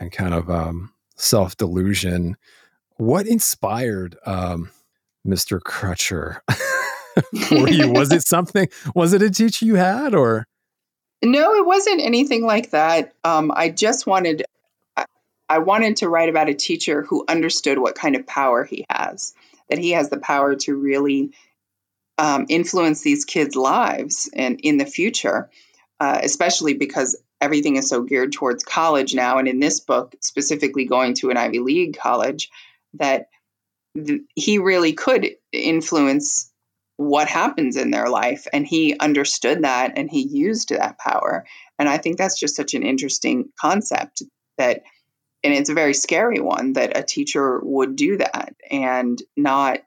and 0.00 0.12
kind 0.12 0.34
of 0.34 0.50
um, 0.50 0.92
self 1.16 1.56
delusion. 1.56 2.36
What 2.96 3.26
inspired 3.26 4.16
um, 4.26 4.70
Mr. 5.26 5.60
Crutcher 5.60 6.40
for 7.48 7.68
you? 7.68 7.90
was 7.90 8.12
it 8.12 8.22
something? 8.26 8.68
Was 8.94 9.12
it 9.12 9.22
a 9.22 9.30
teacher 9.30 9.64
you 9.64 9.76
had, 9.76 10.14
or? 10.14 10.46
No, 11.22 11.54
it 11.54 11.64
wasn't 11.64 12.02
anything 12.02 12.44
like 12.44 12.70
that. 12.70 13.14
Um, 13.24 13.50
I 13.54 13.70
just 13.70 14.06
wanted, 14.06 14.44
I, 15.48 15.58
wanted 15.58 15.98
to 15.98 16.08
write 16.08 16.28
about 16.28 16.48
a 16.48 16.54
teacher 16.54 17.02
who 17.02 17.24
understood 17.28 17.78
what 17.78 17.94
kind 17.94 18.16
of 18.16 18.26
power 18.26 18.64
he 18.64 18.84
has. 18.90 19.34
That 19.68 19.78
he 19.78 19.92
has 19.92 20.10
the 20.10 20.18
power 20.18 20.56
to 20.56 20.76
really 20.76 21.32
um, 22.18 22.46
influence 22.48 23.02
these 23.02 23.24
kids' 23.24 23.56
lives 23.56 24.30
and 24.34 24.60
in 24.62 24.76
the 24.76 24.86
future, 24.86 25.50
uh, 26.00 26.20
especially 26.22 26.74
because 26.74 27.20
everything 27.40 27.76
is 27.76 27.88
so 27.88 28.02
geared 28.02 28.32
towards 28.32 28.64
college 28.64 29.14
now. 29.14 29.38
And 29.38 29.48
in 29.48 29.60
this 29.60 29.80
book, 29.80 30.14
specifically 30.20 30.84
going 30.84 31.14
to 31.14 31.30
an 31.30 31.36
Ivy 31.36 31.58
League 31.60 31.96
college, 31.96 32.50
that 32.94 33.28
th- 33.96 34.22
he 34.34 34.58
really 34.58 34.92
could 34.92 35.28
influence 35.52 36.50
what 36.96 37.28
happens 37.28 37.76
in 37.76 37.90
their 37.90 38.08
life. 38.08 38.46
And 38.52 38.66
he 38.66 38.96
understood 38.98 39.64
that 39.64 39.94
and 39.96 40.08
he 40.08 40.22
used 40.22 40.70
that 40.70 40.98
power. 40.98 41.44
And 41.78 41.88
I 41.88 41.98
think 41.98 42.16
that's 42.16 42.38
just 42.38 42.56
such 42.56 42.74
an 42.74 42.84
interesting 42.84 43.50
concept 43.60 44.22
that, 44.58 44.82
and 45.44 45.52
it's 45.52 45.68
a 45.68 45.74
very 45.74 45.94
scary 45.94 46.40
one 46.40 46.72
that 46.72 46.96
a 46.96 47.02
teacher 47.02 47.60
would 47.62 47.94
do 47.96 48.16
that 48.16 48.54
and 48.70 49.22
not 49.36 49.80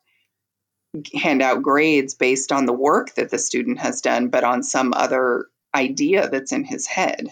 hand 1.14 1.42
out 1.42 1.64
grades 1.64 2.14
based 2.14 2.52
on 2.52 2.66
the 2.66 2.74
work 2.74 3.14
that 3.16 3.30
the 3.32 3.40
student 3.40 3.80
has 3.80 4.02
done, 4.02 4.30
but 4.30 4.44
on 4.44 4.64
some 4.64 4.94
other 4.96 5.48
idea 5.76 6.30
that's 6.30 6.52
in 6.52 6.64
his 6.64 6.88
head. 6.88 7.30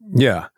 Yeah. 0.00 0.48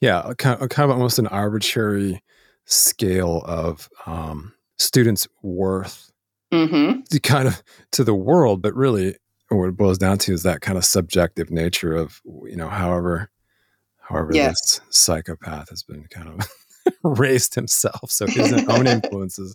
Yeah. 0.00 0.32
Kind 0.38 0.62
of, 0.62 0.68
kind 0.68 0.90
of 0.90 0.96
almost 0.96 1.18
an 1.18 1.26
arbitrary 1.26 2.22
scale 2.64 3.42
of 3.44 3.88
um, 4.06 4.54
students' 4.78 5.28
worth 5.42 6.12
mm-hmm. 6.52 7.00
to 7.10 7.20
kind 7.20 7.48
of 7.48 7.62
to 7.92 8.04
the 8.04 8.14
world, 8.14 8.62
but 8.62 8.74
really 8.74 9.16
what 9.48 9.68
it 9.68 9.76
boils 9.76 9.98
down 9.98 10.18
to 10.18 10.32
is 10.32 10.42
that 10.44 10.60
kind 10.60 10.78
of 10.78 10.84
subjective 10.84 11.50
nature 11.50 11.94
of, 11.94 12.20
you 12.24 12.56
know, 12.56 12.68
however, 12.68 13.30
however 14.00 14.30
yes. 14.32 14.60
this 14.60 14.80
psychopath 14.90 15.70
has 15.70 15.82
been 15.82 16.04
kind 16.04 16.28
of 16.28 16.48
raised 17.02 17.54
himself. 17.54 18.10
So 18.10 18.26
his 18.26 18.52
own 18.52 18.86
influences. 18.86 19.54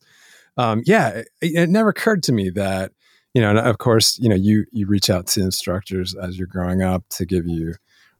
Um, 0.58 0.84
yeah, 0.86 1.10
it, 1.10 1.28
it 1.42 1.70
never 1.70 1.90
occurred 1.90 2.24
to 2.24 2.32
me 2.32 2.50
that, 2.52 2.92
you 3.34 3.42
know, 3.42 3.56
of 3.58 3.80
course, 3.80 4.20
you 4.20 4.30
know, 4.30 4.36
you 4.36 4.66
you 4.72 4.86
reach 4.86 5.10
out 5.10 5.28
to 5.28 5.42
instructors 5.42 6.14
as 6.16 6.38
you're 6.38 6.48
growing 6.48 6.84
up 6.84 7.04
to 7.10 7.26
give 7.26 7.48
you 7.48 7.76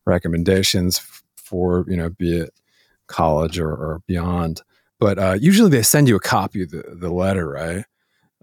recommendations 0.06 1.00
for 1.54 1.86
you 1.88 1.98
know 1.98 2.10
be 2.10 2.40
it 2.40 2.54
college 3.08 3.60
or, 3.60 3.70
or 3.70 4.02
beyond 4.08 4.62
but 5.00 5.20
uh, 5.20 5.38
usually 5.40 5.70
they 5.70 5.84
send 5.84 6.08
you 6.08 6.16
a 6.16 6.20
copy 6.20 6.64
of 6.64 6.72
the, 6.72 6.84
the 6.96 7.12
letter 7.12 7.50
right 7.50 7.86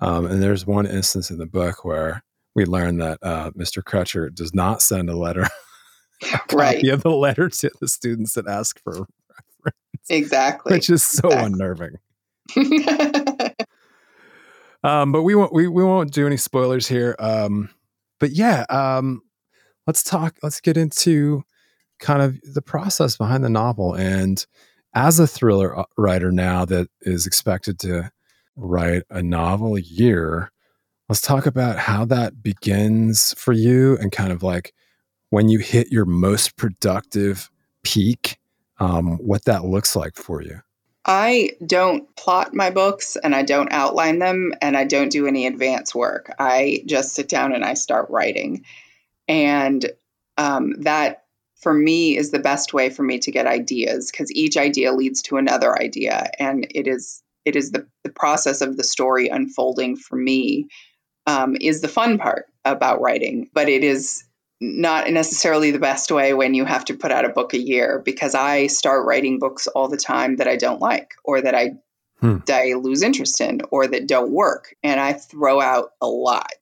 um, 0.00 0.26
and 0.26 0.42
there's 0.42 0.66
one 0.66 0.86
instance 0.86 1.30
in 1.30 1.38
the 1.38 1.46
book 1.46 1.84
where 1.84 2.22
we 2.54 2.64
learn 2.64 2.98
that 2.98 3.18
uh, 3.22 3.50
mr 3.52 3.82
crutcher 3.82 4.32
does 4.32 4.54
not 4.54 4.82
send 4.82 5.10
a 5.10 5.16
letter 5.16 5.42
a 6.22 6.26
copy 6.26 6.56
right. 6.56 6.88
of 6.88 7.02
the 7.02 7.10
letter 7.10 7.48
to 7.48 7.70
the 7.80 7.88
students 7.88 8.34
that 8.34 8.46
ask 8.46 8.80
for 8.82 9.06
exactly 10.08 10.72
which 10.72 10.90
is 10.90 11.02
so 11.02 11.28
exactly. 11.28 11.46
unnerving 11.46 11.96
um, 14.82 15.12
but 15.12 15.22
we 15.22 15.34
won't 15.34 15.52
we, 15.52 15.68
we 15.68 15.84
won't 15.84 16.12
do 16.12 16.26
any 16.26 16.36
spoilers 16.36 16.88
here 16.88 17.14
um, 17.18 17.70
but 18.18 18.30
yeah 18.30 18.64
um, 18.70 19.22
let's 19.86 20.02
talk 20.02 20.36
let's 20.42 20.60
get 20.60 20.76
into 20.76 21.42
kind 22.00 22.22
of 22.22 22.40
the 22.54 22.62
process 22.62 23.16
behind 23.16 23.44
the 23.44 23.50
novel 23.50 23.94
and 23.94 24.46
as 24.94 25.20
a 25.20 25.26
thriller 25.26 25.78
uh, 25.78 25.84
writer 25.96 26.32
now 26.32 26.64
that 26.64 26.88
is 27.02 27.26
expected 27.26 27.78
to 27.78 28.10
write 28.56 29.02
a 29.10 29.22
novel 29.22 29.76
a 29.76 29.80
year. 29.80 30.50
Let's 31.08 31.20
talk 31.20 31.46
about 31.46 31.78
how 31.78 32.04
that 32.06 32.42
begins 32.42 33.34
for 33.36 33.52
you 33.52 33.96
and 33.98 34.12
kind 34.12 34.32
of 34.32 34.42
like 34.42 34.72
when 35.30 35.48
you 35.48 35.58
hit 35.58 35.92
your 35.92 36.04
most 36.04 36.56
productive 36.56 37.50
peak, 37.82 38.38
um, 38.80 39.18
what 39.18 39.44
that 39.44 39.64
looks 39.64 39.94
like 39.94 40.16
for 40.16 40.42
you. 40.42 40.60
I 41.04 41.52
don't 41.64 42.14
plot 42.16 42.54
my 42.54 42.70
books 42.70 43.16
and 43.16 43.34
I 43.34 43.42
don't 43.42 43.72
outline 43.72 44.18
them 44.18 44.52
and 44.60 44.76
I 44.76 44.84
don't 44.84 45.10
do 45.10 45.26
any 45.26 45.46
advance 45.46 45.94
work. 45.94 46.34
I 46.38 46.82
just 46.86 47.14
sit 47.14 47.28
down 47.28 47.54
and 47.54 47.64
I 47.64 47.74
start 47.74 48.10
writing. 48.10 48.64
And 49.28 49.90
um, 50.36 50.74
that 50.82 51.24
for 51.60 51.72
me 51.72 52.16
is 52.16 52.30
the 52.30 52.38
best 52.38 52.72
way 52.72 52.90
for 52.90 53.02
me 53.02 53.18
to 53.20 53.30
get 53.30 53.46
ideas 53.46 54.10
because 54.10 54.32
each 54.32 54.56
idea 54.56 54.92
leads 54.92 55.22
to 55.22 55.36
another 55.36 55.78
idea 55.78 56.30
and 56.38 56.66
it 56.70 56.86
is 56.86 57.22
it 57.44 57.56
is 57.56 57.70
the, 57.70 57.86
the 58.04 58.10
process 58.10 58.60
of 58.60 58.76
the 58.76 58.84
story 58.84 59.28
unfolding 59.28 59.96
for 59.96 60.16
me 60.16 60.68
um, 61.26 61.56
is 61.60 61.80
the 61.80 61.88
fun 61.88 62.18
part 62.18 62.46
about 62.64 63.00
writing 63.00 63.48
but 63.52 63.68
it 63.68 63.84
is 63.84 64.24
not 64.60 65.08
necessarily 65.10 65.70
the 65.70 65.78
best 65.78 66.10
way 66.10 66.34
when 66.34 66.54
you 66.54 66.64
have 66.64 66.84
to 66.84 66.94
put 66.94 67.10
out 67.10 67.24
a 67.24 67.30
book 67.30 67.54
a 67.54 67.58
year 67.58 68.02
because 68.04 68.34
i 68.34 68.66
start 68.66 69.06
writing 69.06 69.38
books 69.38 69.66
all 69.66 69.88
the 69.88 69.96
time 69.96 70.36
that 70.36 70.48
i 70.48 70.56
don't 70.56 70.80
like 70.80 71.14
or 71.24 71.40
that 71.40 71.54
i 71.54 71.70
hmm. 72.20 72.38
that 72.46 72.60
i 72.60 72.74
lose 72.74 73.02
interest 73.02 73.40
in 73.40 73.60
or 73.70 73.86
that 73.86 74.06
don't 74.06 74.30
work 74.30 74.74
and 74.82 75.00
i 75.00 75.12
throw 75.12 75.60
out 75.60 75.92
a 76.00 76.06
lot 76.06 76.52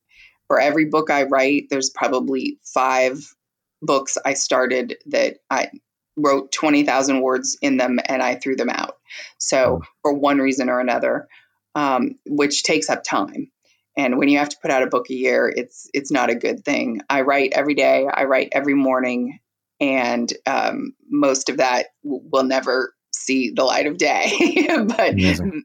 for 0.46 0.60
every 0.60 0.84
book 0.84 1.10
i 1.10 1.24
write 1.24 1.66
there's 1.70 1.90
probably 1.90 2.58
five 2.62 3.34
books 3.82 4.18
I 4.22 4.34
started 4.34 4.98
that 5.06 5.38
I 5.50 5.70
wrote 6.16 6.52
20,000 6.52 7.20
words 7.20 7.56
in 7.62 7.76
them 7.76 7.98
and 8.04 8.22
I 8.22 8.34
threw 8.34 8.56
them 8.56 8.70
out. 8.70 8.96
So, 9.38 9.82
for 10.02 10.12
one 10.12 10.38
reason 10.38 10.68
or 10.68 10.80
another, 10.80 11.28
um, 11.74 12.18
which 12.26 12.64
takes 12.64 12.90
up 12.90 13.04
time. 13.04 13.50
And 13.98 14.16
when 14.16 14.28
you 14.28 14.38
have 14.38 14.48
to 14.50 14.56
put 14.62 14.70
out 14.70 14.84
a 14.84 14.86
book 14.86 15.10
a 15.10 15.14
year, 15.14 15.52
it's 15.54 15.90
it's 15.92 16.12
not 16.12 16.30
a 16.30 16.36
good 16.36 16.64
thing. 16.64 17.02
I 17.10 17.22
write 17.22 17.52
every 17.52 17.74
day. 17.74 18.06
I 18.06 18.24
write 18.24 18.50
every 18.52 18.74
morning, 18.74 19.40
and 19.80 20.32
um, 20.46 20.94
most 21.10 21.48
of 21.48 21.56
that 21.56 21.86
w- 22.04 22.22
will 22.32 22.44
never 22.44 22.94
see 23.12 23.50
the 23.50 23.64
light 23.64 23.86
of 23.86 23.98
day. 23.98 24.68
but 24.86 25.14
Amazing. 25.14 25.64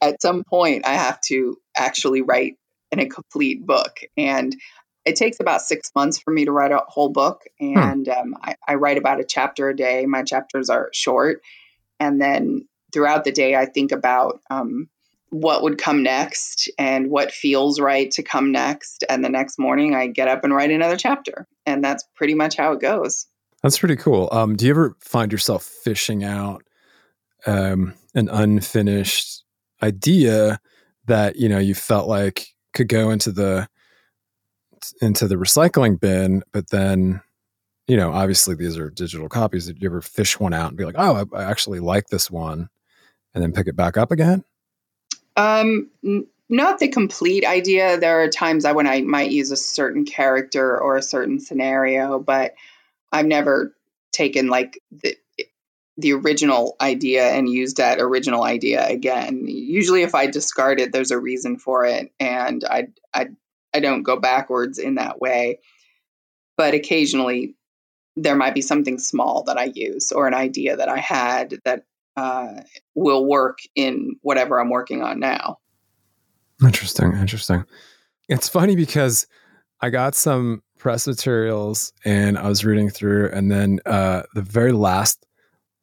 at 0.00 0.22
some 0.22 0.44
point, 0.44 0.86
I 0.86 0.94
have 0.94 1.20
to 1.26 1.58
actually 1.76 2.22
write 2.22 2.54
in 2.90 3.00
a 3.00 3.06
complete 3.06 3.66
book, 3.66 3.98
and 4.16 4.56
it 5.04 5.16
takes 5.16 5.38
about 5.38 5.60
six 5.60 5.90
months 5.94 6.18
for 6.18 6.30
me 6.32 6.46
to 6.46 6.52
write 6.52 6.72
a 6.72 6.80
whole 6.88 7.10
book 7.10 7.42
hmm. 7.60 7.76
and 7.76 8.06
hmm. 8.06 8.18
um, 8.18 8.36
I, 8.42 8.56
I, 8.66 8.74
write 8.76 8.96
about 8.96 9.20
a 9.20 9.24
chapter 9.24 9.68
a 9.68 9.76
day 9.76 10.06
my 10.06 10.22
chapters 10.22 10.70
are 10.70 10.88
short 10.94 11.42
and 12.00 12.18
then 12.18 12.66
throughout 12.90 13.24
the 13.24 13.32
day 13.32 13.54
i 13.54 13.66
think 13.66 13.92
about 13.92 14.40
um, 14.50 14.88
what 15.30 15.62
would 15.62 15.78
come 15.78 16.02
next 16.02 16.70
and 16.78 17.10
what 17.10 17.32
feels 17.32 17.80
right 17.80 18.10
to 18.12 18.22
come 18.22 18.52
next 18.52 19.04
and 19.08 19.24
the 19.24 19.28
next 19.28 19.58
morning 19.58 19.94
i 19.94 20.06
get 20.06 20.28
up 20.28 20.44
and 20.44 20.54
write 20.54 20.70
another 20.70 20.96
chapter 20.96 21.46
and 21.66 21.82
that's 21.82 22.04
pretty 22.14 22.34
much 22.34 22.56
how 22.56 22.72
it 22.72 22.80
goes 22.80 23.26
that's 23.62 23.78
pretty 23.78 23.96
cool 23.96 24.28
um, 24.32 24.56
do 24.56 24.64
you 24.64 24.70
ever 24.70 24.96
find 25.00 25.32
yourself 25.32 25.64
fishing 25.64 26.22
out 26.22 26.62
um, 27.46 27.94
an 28.14 28.28
unfinished 28.28 29.42
idea 29.82 30.60
that 31.06 31.36
you 31.36 31.48
know 31.48 31.58
you 31.58 31.74
felt 31.74 32.08
like 32.08 32.48
could 32.72 32.88
go 32.88 33.10
into 33.10 33.32
the 33.32 33.68
into 35.00 35.26
the 35.26 35.36
recycling 35.36 35.98
bin, 35.98 36.42
but 36.52 36.70
then, 36.70 37.20
you 37.86 37.96
know, 37.96 38.12
obviously 38.12 38.54
these 38.54 38.76
are 38.76 38.90
digital 38.90 39.28
copies. 39.28 39.66
Did 39.66 39.80
you 39.80 39.88
ever 39.88 40.00
fish 40.00 40.38
one 40.38 40.52
out 40.52 40.68
and 40.68 40.76
be 40.76 40.84
like, 40.84 40.96
oh, 40.98 41.26
I, 41.32 41.38
I 41.38 41.44
actually 41.44 41.80
like 41.80 42.08
this 42.08 42.30
one, 42.30 42.68
and 43.34 43.42
then 43.42 43.52
pick 43.52 43.66
it 43.66 43.76
back 43.76 43.96
up 43.96 44.10
again? 44.10 44.44
Um, 45.36 45.90
n- 46.04 46.26
not 46.48 46.78
the 46.78 46.88
complete 46.88 47.44
idea. 47.44 47.98
There 47.98 48.22
are 48.22 48.28
times 48.28 48.64
I 48.64 48.72
when 48.72 48.86
I 48.86 49.00
might 49.00 49.30
use 49.30 49.50
a 49.50 49.56
certain 49.56 50.04
character 50.04 50.78
or 50.80 50.96
a 50.96 51.02
certain 51.02 51.40
scenario, 51.40 52.18
but 52.18 52.54
I've 53.12 53.26
never 53.26 53.74
taken 54.12 54.48
like 54.48 54.80
the 54.92 55.16
the 55.96 56.12
original 56.12 56.74
idea 56.80 57.24
and 57.30 57.48
used 57.48 57.76
that 57.76 58.00
original 58.00 58.42
idea 58.42 58.86
again. 58.86 59.44
Usually, 59.46 60.02
if 60.02 60.14
I 60.14 60.26
discard 60.26 60.80
it, 60.80 60.92
there's 60.92 61.12
a 61.12 61.18
reason 61.18 61.56
for 61.58 61.84
it, 61.86 62.12
and 62.20 62.64
I 62.64 62.88
I 63.12 63.28
I 63.72 63.80
don't 63.80 64.02
go 64.02 64.18
backwards 64.18 64.78
in 64.78 64.96
that 64.96 65.20
way. 65.20 65.60
But 66.56 66.74
occasionally 66.74 67.56
there 68.16 68.36
might 68.36 68.54
be 68.54 68.62
something 68.62 68.98
small 68.98 69.44
that 69.44 69.58
I 69.58 69.64
use 69.74 70.12
or 70.12 70.28
an 70.28 70.34
idea 70.34 70.76
that 70.76 70.88
I 70.88 70.98
had 70.98 71.58
that 71.64 71.84
uh, 72.16 72.60
will 72.94 73.26
work 73.26 73.58
in 73.74 74.16
whatever 74.22 74.60
I'm 74.60 74.70
working 74.70 75.02
on 75.02 75.20
now. 75.20 75.58
Interesting. 76.62 77.12
Interesting. 77.14 77.64
It's 78.28 78.48
funny 78.48 78.76
because 78.76 79.26
I 79.80 79.90
got 79.90 80.14
some 80.14 80.62
press 80.78 81.06
materials 81.06 81.92
and 82.04 82.38
I 82.38 82.48
was 82.48 82.64
reading 82.64 82.90
through, 82.90 83.30
and 83.32 83.50
then 83.50 83.80
uh, 83.86 84.22
the 84.34 84.42
very 84.42 84.72
last 84.72 85.26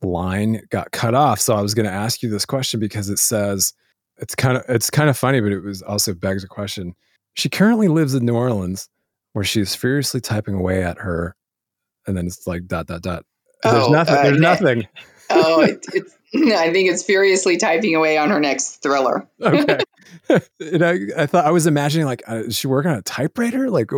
line 0.02 0.62
got 0.70 0.92
cut 0.92 1.14
off. 1.14 1.40
So 1.40 1.56
I 1.56 1.62
was 1.62 1.74
going 1.74 1.86
to 1.86 1.92
ask 1.92 2.24
you 2.24 2.30
this 2.30 2.46
question 2.46 2.80
because 2.80 3.10
it 3.10 3.20
says 3.20 3.74
it's 4.18 4.36
kind 4.36 4.58
of 4.58 4.64
it's 4.70 4.90
kind 4.90 5.10
of 5.10 5.18
funny, 5.18 5.42
but 5.42 5.52
it 5.52 5.62
was 5.62 5.82
also 5.82 6.14
begs 6.14 6.44
a 6.44 6.48
question. 6.48 6.96
She 7.34 7.50
currently 7.50 7.88
lives 7.88 8.14
in 8.14 8.26
New 8.26 8.36
Orleans, 8.36 8.90
where 9.34 9.46
she 9.46 9.62
is 9.62 9.76
furiously 9.76 10.22
typing 10.22 10.56
away 10.56 10.84
at 10.84 10.98
her, 11.00 11.36
and 12.08 12.16
then 12.16 12.28
it's 12.28 12.46
like 12.48 12.68
dot 12.68 12.88
dot 12.88 13.02
dot. 13.02 13.26
There's 13.64 13.84
oh, 13.84 13.92
nothing. 13.92 14.16
Uh, 14.16 14.24
there's 14.24 14.40
nothing. 14.40 14.88
oh, 15.30 15.62
it, 15.62 15.86
it's. 15.94 16.18
I 16.36 16.72
think 16.72 16.90
it's 16.90 17.04
furiously 17.04 17.58
typing 17.58 17.96
away 17.96 18.18
on 18.18 18.30
her 18.30 18.40
next 18.40 18.82
thriller. 18.82 19.28
okay. 19.42 19.80
and 20.60 20.84
I, 20.84 21.00
I 21.18 21.26
thought 21.26 21.46
I 21.46 21.52
was 21.52 21.68
imagining 21.68 22.06
like, 22.06 22.24
uh, 22.30 22.36
is 22.36 22.56
she 22.56 22.68
working 22.68 22.92
on 22.92 22.98
a 22.98 23.02
typewriter? 23.02 23.70
Like, 23.70 23.92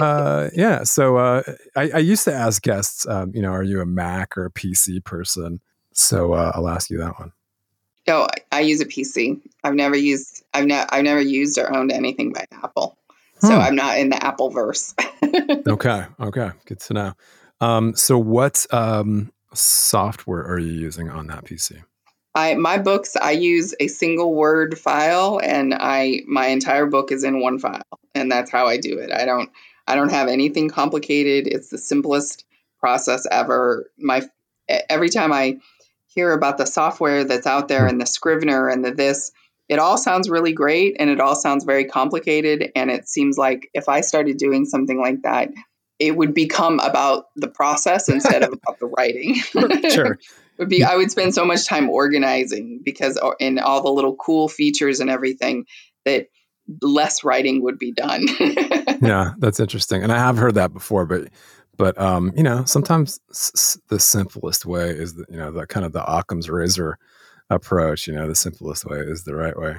uh, 0.00 0.50
yeah. 0.54 0.82
So 0.84 1.16
uh, 1.16 1.42
I, 1.76 1.90
I, 1.94 1.98
used 1.98 2.24
to 2.24 2.34
ask 2.34 2.62
guests, 2.62 3.06
um, 3.06 3.32
you 3.34 3.40
know, 3.40 3.52
are 3.52 3.62
you 3.62 3.80
a 3.80 3.86
Mac 3.86 4.36
or 4.36 4.46
a 4.46 4.50
PC 4.50 5.02
person? 5.04 5.60
So 5.92 6.32
uh, 6.32 6.52
I'll 6.54 6.68
ask 6.68 6.90
you 6.90 6.98
that 6.98 7.18
one. 7.18 7.32
No, 8.06 8.26
I 8.52 8.60
use 8.60 8.80
a 8.80 8.86
PC. 8.86 9.40
I've 9.62 9.74
never 9.74 9.96
used 9.96 10.44
I've 10.52 10.70
I've 10.90 11.04
never 11.04 11.20
used 11.20 11.58
or 11.58 11.74
owned 11.74 11.90
anything 11.90 12.32
by 12.32 12.44
Apple. 12.52 12.98
So 13.38 13.54
hmm. 13.54 13.60
I'm 13.60 13.76
not 13.76 13.98
in 13.98 14.10
the 14.10 14.22
Apple 14.22 14.50
verse. 14.50 14.94
okay. 15.66 16.04
Okay. 16.20 16.50
Good 16.66 16.80
to 16.80 16.94
know. 16.94 17.12
Um, 17.60 17.94
so 17.94 18.18
what 18.18 18.66
um, 18.70 19.32
software 19.54 20.44
are 20.46 20.58
you 20.58 20.72
using 20.72 21.08
on 21.08 21.26
that 21.28 21.44
PC? 21.44 21.82
I 22.34 22.54
my 22.54 22.78
books 22.78 23.16
I 23.16 23.32
use 23.32 23.74
a 23.78 23.86
single 23.86 24.34
word 24.34 24.78
file 24.78 25.40
and 25.42 25.72
I 25.72 26.22
my 26.26 26.46
entire 26.48 26.86
book 26.86 27.12
is 27.12 27.22
in 27.22 27.40
one 27.40 27.58
file 27.58 27.82
and 28.14 28.30
that's 28.30 28.50
how 28.50 28.66
I 28.66 28.76
do 28.76 28.98
it. 28.98 29.12
I 29.12 29.24
don't 29.24 29.50
I 29.86 29.94
don't 29.94 30.10
have 30.10 30.28
anything 30.28 30.68
complicated. 30.68 31.46
It's 31.46 31.68
the 31.68 31.78
simplest 31.78 32.44
process 32.80 33.26
ever. 33.30 33.90
My 33.98 34.22
every 34.68 35.10
time 35.10 35.32
I 35.32 35.58
hear 36.06 36.32
about 36.32 36.58
the 36.58 36.66
software 36.66 37.24
that's 37.24 37.46
out 37.46 37.68
there 37.68 37.86
and 37.86 38.00
the 38.00 38.06
Scrivener 38.06 38.68
and 38.68 38.84
the 38.84 38.92
this, 38.92 39.32
it 39.68 39.78
all 39.78 39.98
sounds 39.98 40.28
really 40.28 40.52
great 40.52 40.96
and 40.98 41.10
it 41.10 41.20
all 41.20 41.34
sounds 41.34 41.64
very 41.64 41.84
complicated. 41.84 42.70
And 42.76 42.90
it 42.90 43.08
seems 43.08 43.36
like 43.36 43.68
if 43.74 43.88
I 43.88 44.00
started 44.00 44.36
doing 44.36 44.64
something 44.64 45.00
like 45.00 45.22
that, 45.22 45.50
it 46.06 46.16
would 46.16 46.34
become 46.34 46.80
about 46.80 47.26
the 47.36 47.48
process 47.48 48.08
instead 48.08 48.42
of 48.42 48.52
about 48.52 48.78
the 48.78 48.86
writing. 48.86 49.34
sure. 49.90 50.18
would 50.58 50.68
be 50.68 50.84
I 50.84 50.96
would 50.96 51.10
spend 51.10 51.34
so 51.34 51.44
much 51.44 51.66
time 51.66 51.90
organizing 51.90 52.80
because 52.84 53.18
in 53.40 53.58
all 53.58 53.82
the 53.82 53.90
little 53.90 54.14
cool 54.14 54.48
features 54.48 55.00
and 55.00 55.10
everything 55.10 55.66
that 56.04 56.28
less 56.80 57.24
writing 57.24 57.62
would 57.62 57.78
be 57.78 57.92
done. 57.92 58.26
yeah, 59.02 59.32
that's 59.38 59.60
interesting. 59.60 60.02
And 60.02 60.12
I 60.12 60.18
have 60.18 60.36
heard 60.36 60.54
that 60.54 60.72
before, 60.72 61.06
but 61.06 61.28
but 61.76 62.00
um, 62.00 62.32
you 62.36 62.42
know, 62.42 62.64
sometimes 62.64 63.20
s- 63.30 63.78
the 63.88 63.98
simplest 63.98 64.64
way 64.64 64.90
is 64.90 65.14
the, 65.14 65.26
you 65.28 65.36
know 65.36 65.50
the 65.50 65.66
kind 65.66 65.84
of 65.84 65.92
the 65.92 66.04
Occam's 66.04 66.48
razor 66.48 66.98
approach. 67.50 68.06
You 68.06 68.14
know, 68.14 68.28
the 68.28 68.34
simplest 68.34 68.84
way 68.84 68.98
is 68.98 69.24
the 69.24 69.34
right 69.34 69.58
way. 69.58 69.76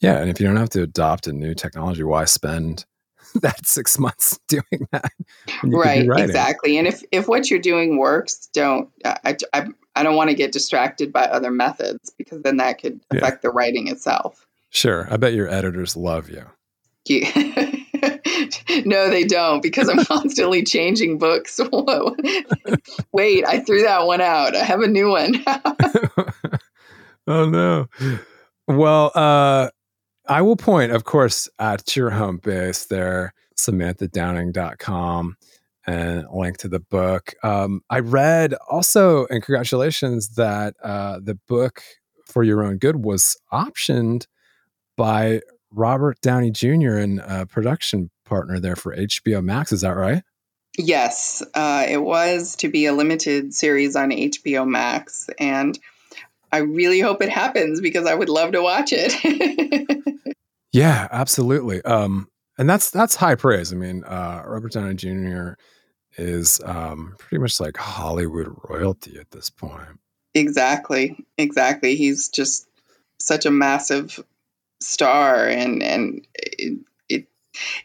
Yeah, 0.00 0.18
and 0.18 0.30
if 0.30 0.40
you 0.40 0.46
don't 0.46 0.56
have 0.56 0.70
to 0.70 0.82
adopt 0.82 1.26
a 1.26 1.32
new 1.32 1.54
technology, 1.54 2.02
why 2.02 2.24
spend 2.24 2.86
that 3.42 3.66
six 3.66 3.98
months 3.98 4.38
doing 4.48 4.86
that? 4.92 5.12
Right, 5.62 6.08
exactly. 6.08 6.78
And 6.78 6.86
if 6.86 7.02
if 7.12 7.28
what 7.28 7.50
you're 7.50 7.60
doing 7.60 7.98
works, 7.98 8.48
don't 8.52 8.90
I 9.04 9.36
I, 9.52 9.66
I 9.94 10.02
don't 10.02 10.16
want 10.16 10.30
to 10.30 10.36
get 10.36 10.52
distracted 10.52 11.12
by 11.12 11.24
other 11.24 11.50
methods 11.50 12.12
because 12.16 12.42
then 12.42 12.58
that 12.58 12.80
could 12.80 13.00
affect 13.10 13.36
yeah. 13.36 13.40
the 13.42 13.50
writing 13.50 13.88
itself. 13.88 14.46
Sure, 14.70 15.08
I 15.10 15.16
bet 15.16 15.34
your 15.34 15.48
editors 15.48 15.96
love 15.96 16.30
you. 16.30 16.44
Yeah. 17.06 17.72
no, 18.84 19.08
they 19.08 19.24
don't 19.24 19.62
because 19.62 19.88
I'm 19.88 20.04
constantly 20.04 20.62
changing 20.62 21.18
books. 21.18 21.58
Wait, 23.12 23.44
I 23.46 23.60
threw 23.60 23.82
that 23.82 24.06
one 24.06 24.20
out. 24.20 24.54
I 24.54 24.62
have 24.62 24.80
a 24.80 24.86
new 24.86 25.08
one. 25.08 25.42
oh 27.26 27.48
no. 27.48 27.86
Well, 28.66 29.10
uh, 29.14 29.70
I 30.28 30.42
will 30.42 30.56
point, 30.56 30.92
of 30.92 31.04
course, 31.04 31.48
at 31.58 31.96
your 31.96 32.10
home 32.10 32.36
base 32.36 32.84
there, 32.86 33.32
samanthadowning.com 33.56 35.36
and 35.86 36.26
link 36.30 36.58
to 36.58 36.68
the 36.68 36.80
book. 36.80 37.34
Um, 37.42 37.80
I 37.88 38.00
read 38.00 38.54
also, 38.70 39.26
and 39.26 39.42
congratulations, 39.42 40.30
that 40.30 40.74
uh, 40.84 41.20
the 41.22 41.36
book 41.48 41.82
for 42.26 42.42
Your 42.42 42.62
Own 42.62 42.76
Good 42.76 43.04
was 43.04 43.38
optioned 43.50 44.26
by 44.96 45.40
Robert 45.70 46.20
Downey 46.20 46.50
Jr. 46.50 46.96
and 46.96 47.48
production 47.48 48.10
partner 48.26 48.60
there 48.60 48.76
for 48.76 48.94
HBO 48.94 49.42
Max. 49.42 49.72
Is 49.72 49.80
that 49.80 49.96
right? 49.96 50.22
Yes, 50.76 51.42
uh, 51.54 51.86
it 51.88 52.02
was 52.02 52.56
to 52.56 52.68
be 52.68 52.86
a 52.86 52.92
limited 52.92 53.54
series 53.54 53.96
on 53.96 54.10
HBO 54.10 54.68
Max, 54.68 55.28
and 55.38 55.78
I 56.52 56.58
really 56.58 57.00
hope 57.00 57.22
it 57.22 57.28
happens 57.28 57.80
because 57.80 58.06
I 58.06 58.14
would 58.14 58.28
love 58.28 58.52
to 58.52 58.62
watch 58.62 58.90
it. 58.92 60.04
yeah, 60.72 61.08
absolutely. 61.10 61.82
Um, 61.82 62.28
and 62.56 62.68
that's 62.68 62.90
that's 62.90 63.14
high 63.14 63.36
praise. 63.36 63.72
I 63.72 63.76
mean, 63.76 64.04
uh, 64.04 64.42
Robert 64.46 64.72
Downey 64.72 64.94
Jr. 64.94 65.52
is 66.16 66.60
um, 66.64 67.14
pretty 67.18 67.40
much 67.40 67.60
like 67.60 67.76
Hollywood 67.76 68.48
royalty 68.68 69.18
at 69.18 69.30
this 69.30 69.50
point. 69.50 70.00
Exactly, 70.34 71.24
exactly. 71.36 71.96
He's 71.96 72.28
just 72.28 72.66
such 73.20 73.46
a 73.46 73.50
massive 73.50 74.22
star, 74.80 75.46
and 75.46 75.82
and 75.82 76.26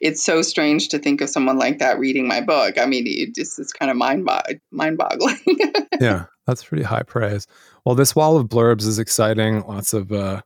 it's 0.02 0.24
so 0.24 0.42
strange 0.42 0.90
to 0.90 1.00
think 1.00 1.22
of 1.22 1.30
someone 1.30 1.58
like 1.58 1.80
that 1.80 2.00
reading 2.00 2.28
my 2.28 2.42
book. 2.42 2.78
I 2.78 2.86
mean, 2.86 3.06
it 3.08 3.36
just 3.36 3.60
is 3.60 3.72
kind 3.72 3.92
of 3.92 3.98
mind 3.98 4.28
mind 4.72 4.98
boggling. 4.98 5.40
yeah, 6.02 6.26
that's 6.48 6.64
pretty 6.64 6.84
high 6.84 7.04
praise. 7.04 7.48
Well, 7.86 7.96
this 7.96 8.16
wall 8.16 8.38
of 8.38 8.48
blurbs 8.48 8.86
is 8.86 9.00
exciting. 9.00 9.62
Lots 9.68 9.94
of 9.94 10.12
uh, 10.12 10.42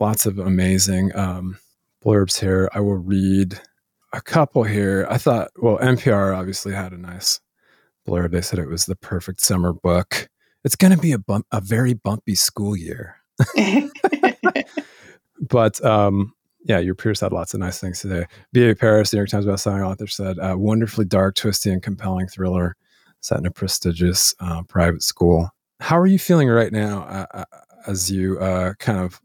lots 0.00 0.26
of 0.26 0.38
amazing 0.38 1.14
um, 1.16 1.58
blurbs 2.04 2.40
here. 2.40 2.68
I 2.72 2.80
will 2.80 2.96
read 2.96 3.60
a 4.12 4.20
couple 4.20 4.64
here. 4.64 5.06
I 5.10 5.18
thought, 5.18 5.50
well, 5.56 5.78
NPR 5.78 6.36
obviously 6.36 6.72
had 6.72 6.92
a 6.92 6.98
nice 6.98 7.40
blurb. 8.06 8.30
They 8.32 8.40
said 8.40 8.58
it 8.58 8.68
was 8.68 8.86
the 8.86 8.96
perfect 8.96 9.40
summer 9.40 9.72
book. 9.72 10.28
It's 10.64 10.76
going 10.76 10.92
to 10.92 10.98
be 10.98 11.12
a 11.12 11.18
bump, 11.18 11.46
a 11.52 11.60
very 11.60 11.94
bumpy 11.94 12.34
school 12.34 12.76
year. 12.76 13.16
but 15.40 15.84
um, 15.84 16.32
yeah, 16.66 16.78
your 16.78 16.94
peers 16.94 17.20
had 17.20 17.32
lots 17.32 17.54
of 17.54 17.60
nice 17.60 17.80
things 17.80 18.00
today. 18.00 18.26
B.A. 18.52 18.74
Paris, 18.74 19.12
New 19.12 19.18
York 19.18 19.28
Times 19.28 19.46
bestselling 19.46 19.86
author, 19.86 20.06
said, 20.06 20.38
uh, 20.38 20.54
"Wonderfully 20.58 21.04
dark, 21.04 21.36
twisty, 21.36 21.70
and 21.70 21.82
compelling 21.82 22.26
thriller 22.26 22.76
set 23.20 23.38
in 23.38 23.46
a 23.46 23.50
prestigious 23.50 24.34
uh, 24.40 24.62
private 24.64 25.02
school." 25.02 25.50
How 25.80 25.98
are 25.98 26.06
you 26.06 26.18
feeling 26.18 26.48
right 26.48 26.72
now 26.72 27.02
uh, 27.02 27.26
uh 27.32 27.44
as 27.86 28.10
you 28.10 28.38
uh, 28.40 28.74
kind 28.80 28.98
of 28.98 29.20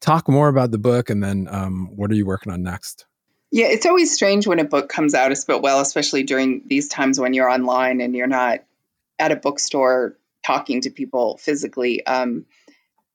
talk 0.00 0.28
more 0.28 0.48
about 0.48 0.72
the 0.72 0.78
book, 0.78 1.10
and 1.10 1.22
then 1.22 1.46
um, 1.50 1.90
what 1.94 2.10
are 2.10 2.14
you 2.14 2.26
working 2.26 2.52
on 2.52 2.62
next? 2.62 3.06
Yeah, 3.52 3.66
it's 3.66 3.86
always 3.86 4.12
strange 4.12 4.46
when 4.46 4.58
a 4.58 4.64
book 4.64 4.88
comes 4.88 5.14
out, 5.14 5.30
as 5.30 5.44
well, 5.48 5.80
especially 5.80 6.24
during 6.24 6.62
these 6.66 6.88
times 6.88 7.20
when 7.20 7.34
you're 7.34 7.48
online 7.48 8.00
and 8.00 8.14
you're 8.14 8.26
not 8.26 8.64
at 9.18 9.32
a 9.32 9.36
bookstore 9.36 10.16
talking 10.44 10.80
to 10.82 10.90
people 10.90 11.36
physically. 11.36 12.04
Um, 12.06 12.46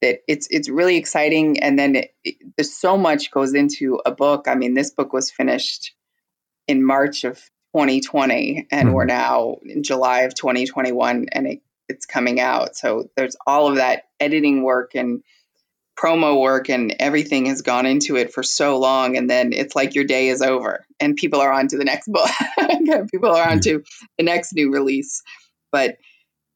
that 0.05 0.19
it's 0.27 0.47
it's 0.49 0.69
really 0.69 0.97
exciting, 0.97 1.59
and 1.59 1.77
then 1.77 1.95
it, 1.95 2.15
it, 2.23 2.35
there's 2.55 2.73
so 2.73 2.97
much 2.97 3.31
goes 3.31 3.53
into 3.53 3.99
a 4.05 4.11
book. 4.11 4.47
I 4.47 4.55
mean, 4.55 4.73
this 4.73 4.91
book 4.91 5.13
was 5.13 5.31
finished 5.31 5.93
in 6.67 6.85
March 6.85 7.23
of 7.23 7.37
2020, 7.73 8.67
and 8.71 8.87
mm-hmm. 8.87 8.95
we're 8.95 9.05
now 9.05 9.57
in 9.63 9.83
July 9.83 10.21
of 10.21 10.35
2021, 10.35 11.27
and 11.31 11.47
it, 11.47 11.61
it's 11.89 12.05
coming 12.05 12.39
out. 12.39 12.75
So 12.75 13.09
there's 13.15 13.35
all 13.45 13.67
of 13.67 13.75
that 13.75 14.03
editing 14.19 14.63
work 14.63 14.91
and 14.95 15.23
promo 15.97 16.39
work 16.39 16.69
and 16.69 16.93
everything 16.99 17.45
has 17.45 17.61
gone 17.61 17.85
into 17.85 18.17
it 18.17 18.33
for 18.33 18.43
so 18.43 18.77
long 18.79 19.15
and 19.15 19.29
then 19.29 19.53
it's 19.53 19.77
like 19.77 19.95
your 19.95 20.03
day 20.03 20.27
is 20.27 20.41
over 20.41 20.85
and 20.99 21.15
people 21.15 21.39
are 21.39 21.53
on 21.53 21.69
to 21.69 21.77
the 21.77 21.85
next 21.85 22.07
book 22.11 22.29
people 23.11 23.33
are 23.33 23.49
on 23.49 23.61
to 23.61 23.81
the 24.17 24.25
next 24.25 24.53
new 24.53 24.73
release 24.73 25.23
but 25.71 25.95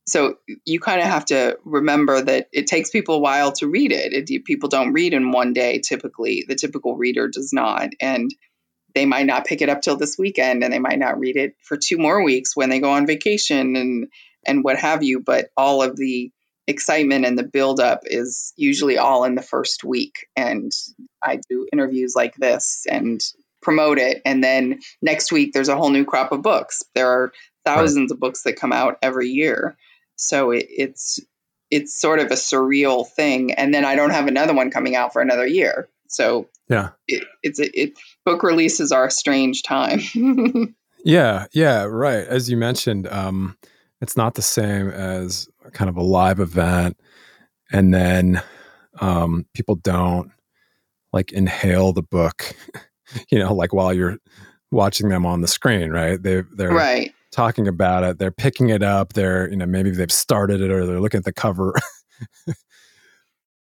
so 0.10 0.36
you 0.66 0.80
kind 0.80 1.02
of 1.02 1.08
have 1.08 1.26
to 1.26 1.58
remember 1.64 2.22
that 2.22 2.48
it 2.52 2.68
takes 2.68 2.90
people 2.90 3.16
a 3.16 3.20
while 3.20 3.52
to 3.54 3.68
read 3.68 3.92
it. 3.92 4.14
it. 4.14 4.46
people 4.46 4.70
don't 4.70 4.94
read 4.94 5.14
in 5.14 5.32
one 5.32 5.54
day 5.54 5.80
typically 5.80 6.46
the 6.48 6.56
typical 6.56 6.96
reader 6.96 7.28
does 7.28 7.52
not 7.54 7.90
and 8.00 8.30
they 8.96 9.06
might 9.06 9.26
not 9.26 9.46
pick 9.46 9.62
it 9.62 9.70
up 9.70 9.82
till 9.82 9.98
this 9.98 10.18
weekend 10.18 10.64
and 10.64 10.74
they 10.74 10.80
might 10.80 11.00
not 11.00 11.20
read 11.20 11.38
it 11.38 11.56
for 11.62 11.78
two 11.78 11.98
more 11.98 12.24
weeks 12.24 12.56
when 12.56 12.70
they 12.70 12.80
go 12.80 12.92
on 12.92 13.08
vacation 13.08 13.76
and 13.76 14.08
and 14.46 14.64
what 14.64 14.78
have 14.78 15.04
you 15.04 15.20
but 15.20 15.50
all 15.56 15.84
of 15.84 15.96
the 15.96 16.32
excitement 16.70 17.26
and 17.26 17.38
the 17.38 17.44
buildup 17.44 18.02
is 18.06 18.54
usually 18.56 19.00
all 19.00 19.24
in 19.24 19.34
the 19.34 19.42
first 19.42 19.84
week. 19.84 20.28
And 20.36 20.72
I 21.22 21.40
do 21.50 21.68
interviews 21.74 22.14
like 22.16 22.36
this 22.36 22.86
and 22.90 23.20
promote 23.62 23.98
it. 23.98 24.22
And 24.24 24.44
then 24.44 24.80
next 25.02 25.32
week, 25.32 25.52
there's 25.52 25.68
a 25.68 25.76
whole 25.76 25.90
new 25.90 26.06
crop 26.06 26.32
of 26.32 26.44
books. 26.44 26.84
There 26.94 27.10
are 27.10 27.34
thousands 27.66 28.12
right. 28.12 28.16
of 28.16 28.20
books 28.20 28.44
that 28.44 28.56
come 28.56 28.72
out 28.72 29.00
every 29.02 29.30
year. 29.30 29.78
So 30.20 30.52
it, 30.52 30.68
it's 30.70 31.20
it's 31.72 32.00
sort 32.00 32.20
of 32.20 32.28
a 32.28 32.36
surreal 32.36 33.08
thing. 33.08 33.54
And 33.54 33.74
then 33.74 33.86
I 33.86 33.96
don't 33.96 34.10
have 34.10 34.28
another 34.28 34.54
one 34.54 34.72
coming 34.72 34.96
out 34.96 35.14
for 35.14 35.22
another 35.22 35.46
year. 35.46 35.88
So 36.08 36.48
yeah, 36.68 36.90
it, 37.08 37.24
it's 37.44 37.60
a, 37.60 37.80
it 37.80 37.94
book 38.26 38.44
releases 38.44 38.92
are 38.92 39.06
a 39.06 39.12
strange 39.12 39.64
time. 39.64 40.00
yeah, 41.04 41.46
yeah, 41.52 41.84
right. 41.84 42.26
As 42.26 42.50
you 42.50 42.58
mentioned, 42.58 43.08
um, 43.08 43.58
it's 44.02 44.18
not 44.18 44.36
the 44.36 44.42
same 44.42 44.90
as 44.90 45.48
kind 45.74 45.90
of 45.90 45.98
a 45.98 46.04
live 46.04 46.40
event 46.40 46.98
and 47.72 47.94
then 47.94 48.42
um, 49.00 49.46
people 49.54 49.76
don't 49.76 50.32
like 51.14 51.32
inhale 51.32 51.94
the 51.94 52.02
book 52.02 52.56
you 53.30 53.40
know 53.40 53.54
like 53.54 53.74
while 53.74 53.94
you're 53.94 54.18
watching 54.72 55.10
them 55.10 55.26
on 55.26 55.42
the 55.42 55.48
screen 55.48 55.90
right 55.90 56.22
they 56.22 56.44
they're 56.56 56.70
right 56.70 57.14
talking 57.32 57.68
about 57.68 58.04
it. 58.04 58.20
They're 58.20 58.32
picking 58.32 58.70
it 58.70 58.84
up. 58.84 59.14
They're 59.14 59.50
you 59.50 59.58
know 59.58 59.66
maybe 59.66 59.92
they've 59.92 60.12
started 60.12 60.62
it 60.62 60.72
or 60.72 60.86
they're 60.86 61.02
looking 61.02 61.20
at 61.20 61.26
the 61.26 61.34
cover. 61.34 61.74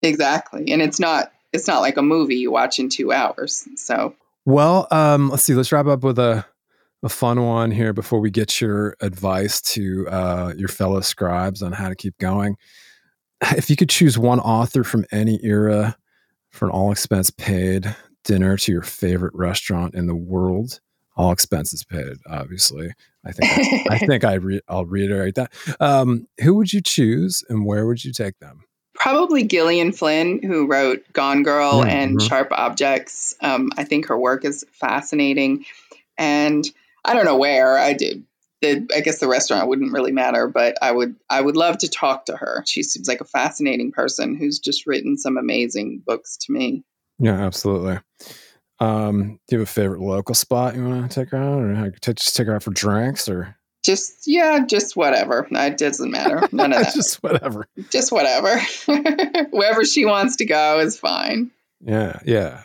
Exactly. 0.01 0.71
And 0.71 0.81
it's 0.81 0.99
not 0.99 1.31
it's 1.53 1.67
not 1.67 1.81
like 1.81 1.97
a 1.97 2.01
movie 2.01 2.35
you 2.35 2.51
watch 2.51 2.79
in 2.79 2.89
two 2.89 3.11
hours. 3.11 3.67
So 3.75 4.15
well 4.45 4.87
um 4.91 5.29
let's 5.29 5.43
see. 5.43 5.53
Let's 5.53 5.71
wrap 5.71 5.87
up 5.87 6.03
with 6.03 6.19
a 6.19 6.45
a 7.03 7.09
fun 7.09 7.43
one 7.43 7.71
here 7.71 7.93
before 7.93 8.19
we 8.19 8.31
get 8.31 8.59
your 8.59 8.95
advice 9.01 9.61
to 9.61 10.07
uh, 10.09 10.53
your 10.57 10.67
fellow 10.67 10.99
scribes 10.99 11.61
on 11.61 11.71
how 11.71 11.89
to 11.89 11.95
keep 11.95 12.17
going. 12.17 12.57
If 13.51 13.69
you 13.69 13.75
could 13.75 13.89
choose 13.89 14.17
one 14.17 14.39
author 14.39 14.83
from 14.83 15.05
any 15.11 15.39
era 15.43 15.95
for 16.49 16.65
an 16.65 16.71
all 16.71 16.91
expense 16.91 17.29
paid 17.29 17.95
dinner 18.23 18.57
to 18.57 18.71
your 18.71 18.81
favorite 18.81 19.35
restaurant 19.35 19.93
in 19.93 20.07
the 20.07 20.15
world, 20.15 20.79
all 21.15 21.31
expenses 21.31 21.83
paid, 21.83 22.17
obviously. 22.27 22.93
I 23.27 23.31
think 23.31 23.91
I 23.91 23.97
think 24.05 24.23
I 24.23 24.33
re- 24.35 24.61
I'll 24.67 24.85
reiterate 24.85 25.35
that. 25.35 25.53
Um, 25.79 26.27
who 26.41 26.55
would 26.55 26.71
you 26.71 26.81
choose, 26.81 27.43
and 27.49 27.65
where 27.65 27.85
would 27.85 28.03
you 28.03 28.11
take 28.11 28.39
them? 28.39 28.63
Probably 28.95 29.43
Gillian 29.43 29.91
Flynn, 29.91 30.41
who 30.41 30.67
wrote 30.67 31.03
Gone 31.13 31.43
Girl 31.43 31.81
mm-hmm. 31.81 31.89
and 31.89 32.21
Sharp 32.21 32.49
Objects. 32.51 33.35
Um, 33.41 33.71
I 33.77 33.83
think 33.83 34.07
her 34.07 34.17
work 34.17 34.43
is 34.45 34.65
fascinating, 34.71 35.65
and 36.17 36.65
I 37.05 37.13
don't 37.13 37.25
know 37.25 37.37
where 37.37 37.77
I 37.77 37.93
did. 37.93 38.23
The, 38.61 38.87
I 38.95 39.01
guess 39.01 39.19
the 39.19 39.27
restaurant 39.27 39.67
wouldn't 39.67 39.93
really 39.93 40.11
matter, 40.11 40.47
but 40.47 40.79
I 40.81 40.91
would 40.91 41.15
I 41.29 41.39
would 41.39 41.55
love 41.55 41.79
to 41.79 41.89
talk 41.89 42.25
to 42.25 42.35
her. 42.35 42.63
She 42.65 42.81
seems 42.81 43.07
like 43.07 43.21
a 43.21 43.25
fascinating 43.25 43.91
person 43.91 44.35
who's 44.35 44.59
just 44.59 44.87
written 44.87 45.17
some 45.17 45.37
amazing 45.37 46.01
books 46.05 46.37
to 46.37 46.51
me. 46.51 46.83
Yeah, 47.19 47.39
absolutely. 47.39 47.99
Um, 48.79 49.39
do 49.47 49.55
you 49.55 49.59
have 49.59 49.67
a 49.67 49.71
favorite 49.71 50.01
local 50.01 50.35
spot 50.35 50.75
you 50.75 50.83
want 50.85 51.11
to 51.11 51.19
take 51.19 51.31
her 51.31 51.37
out, 51.37 51.61
or 51.61 51.91
just 52.13 52.35
take 52.35 52.47
her 52.47 52.55
out 52.55 52.63
for 52.63 52.71
drinks, 52.71 53.27
or 53.27 53.55
just 53.83 54.23
yeah, 54.27 54.65
just 54.67 54.95
whatever. 54.95 55.47
It 55.49 55.77
doesn't 55.77 56.11
matter. 56.11 56.47
None 56.51 56.73
of 56.73 56.79
that. 56.83 56.93
just 56.93 57.23
whatever. 57.23 57.67
Just 57.89 58.11
whatever. 58.11 58.59
Wherever 59.51 59.85
she 59.85 60.05
wants 60.05 60.35
to 60.37 60.45
go 60.45 60.79
is 60.79 60.99
fine. 60.99 61.51
Yeah, 61.79 62.19
yeah. 62.25 62.63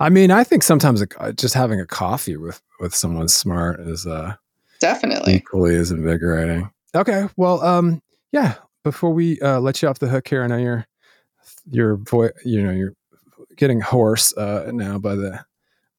I 0.00 0.08
mean, 0.08 0.30
I 0.30 0.42
think 0.42 0.62
sometimes 0.62 1.02
a, 1.02 1.32
just 1.32 1.54
having 1.54 1.80
a 1.80 1.86
coffee 1.86 2.36
with 2.36 2.60
with 2.80 2.94
someone 2.94 3.28
smart 3.28 3.80
is 3.80 4.06
uh 4.06 4.34
definitely 4.80 5.34
equally 5.34 5.76
as 5.76 5.90
invigorating. 5.90 6.70
Okay, 6.94 7.28
well, 7.36 7.62
um, 7.62 8.02
yeah. 8.32 8.54
Before 8.84 9.10
we 9.12 9.40
uh, 9.40 9.60
let 9.60 9.80
you 9.80 9.88
off 9.88 10.00
the 10.00 10.08
hook 10.08 10.26
here, 10.26 10.42
I 10.42 10.48
know 10.48 10.56
you're 10.56 10.86
your 11.70 11.96
voice, 11.96 12.32
you 12.44 12.62
know, 12.62 12.72
you're 12.72 12.94
getting 13.62 13.80
hoarse 13.80 14.36
uh, 14.36 14.72
now 14.72 14.98
by 14.98 15.14
the 15.14 15.44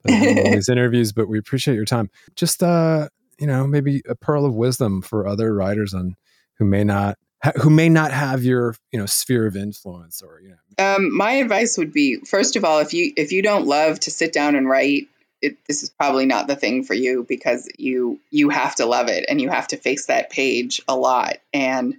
by 0.04 0.12
these 0.52 0.68
interviews, 0.68 1.14
but 1.14 1.30
we 1.30 1.40
appreciate 1.40 1.76
your 1.76 1.86
time. 1.86 2.10
Just 2.36 2.62
uh, 2.62 3.08
you 3.40 3.48
know, 3.48 3.66
maybe 3.66 4.02
a 4.08 4.16
pearl 4.16 4.46
of 4.46 4.54
wisdom 4.54 5.02
for 5.02 5.26
other 5.26 5.54
writers 5.54 5.94
on 5.94 6.18
who 6.58 6.66
may 6.66 6.84
not 6.84 7.18
who 7.62 7.70
may 7.70 7.88
not 7.88 8.12
have 8.12 8.44
your 8.44 8.76
you 8.92 9.00
know 9.00 9.06
sphere 9.06 9.48
of 9.48 9.56
influence 9.56 10.22
or 10.22 10.42
you 10.42 10.50
know 10.50 10.96
um, 10.96 11.16
my 11.16 11.34
advice 11.34 11.78
would 11.78 11.94
be 11.94 12.18
first 12.26 12.58
of 12.58 12.66
all 12.66 12.80
if 12.80 12.94
you 12.94 13.14
if 13.16 13.32
you 13.32 13.42
don't 13.42 13.66
love 13.66 13.98
to 14.02 14.12
sit 14.12 14.34
down 14.34 14.56
and 14.56 14.68
write 14.68 15.08
it, 15.42 15.58
this 15.68 15.84
is 15.84 15.90
probably 15.90 16.26
not 16.26 16.48
the 16.48 16.56
thing 16.56 16.84
for 16.84 16.94
you 16.94 17.26
because 17.28 17.70
you 17.78 18.20
you 18.30 18.50
have 18.50 18.76
to 18.76 18.86
love 18.86 19.08
it 19.08 19.26
and 19.30 19.42
you 19.42 19.50
have 19.50 19.68
to 19.70 19.78
face 19.78 20.08
that 20.08 20.30
page 20.30 20.82
a 20.88 20.96
lot 20.96 21.38
and 21.54 21.96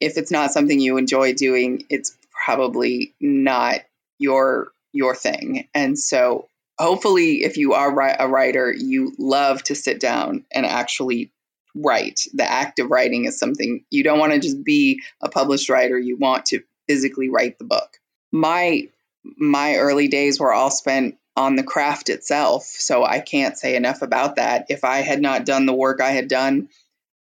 if 0.00 0.16
it's 0.16 0.30
not 0.30 0.52
something 0.52 0.78
you 0.78 0.96
enjoy 0.96 1.32
doing 1.32 1.84
it's 1.88 2.16
probably 2.30 3.14
not 3.20 3.80
your 4.18 4.72
your 4.96 5.14
thing 5.14 5.68
and 5.74 5.98
so 5.98 6.48
hopefully 6.78 7.44
if 7.44 7.56
you 7.56 7.74
are 7.74 7.90
a 7.90 8.28
writer 8.28 8.72
you 8.72 9.14
love 9.18 9.62
to 9.62 9.74
sit 9.74 10.00
down 10.00 10.44
and 10.52 10.66
actually 10.66 11.30
write. 11.76 12.20
The 12.34 12.50
act 12.50 12.78
of 12.78 12.90
writing 12.90 13.26
is 13.26 13.38
something 13.38 13.84
you 13.90 14.02
don't 14.02 14.18
want 14.18 14.32
to 14.32 14.38
just 14.38 14.64
be 14.64 15.02
a 15.22 15.28
published 15.28 15.68
writer. 15.68 15.98
You 15.98 16.16
want 16.16 16.46
to 16.46 16.62
physically 16.88 17.28
write 17.28 17.58
the 17.58 17.64
book. 17.64 17.98
My 18.32 18.88
my 19.36 19.76
early 19.76 20.08
days 20.08 20.38
were 20.38 20.52
all 20.52 20.70
spent 20.70 21.18
on 21.36 21.56
the 21.56 21.62
craft 21.62 22.08
itself, 22.08 22.64
so 22.64 23.04
I 23.04 23.20
can't 23.20 23.58
say 23.58 23.76
enough 23.76 24.02
about 24.02 24.36
that. 24.36 24.66
If 24.68 24.84
I 24.84 24.98
had 24.98 25.20
not 25.20 25.44
done 25.44 25.66
the 25.66 25.74
work 25.74 26.00
I 26.00 26.12
had 26.12 26.28
done, 26.28 26.68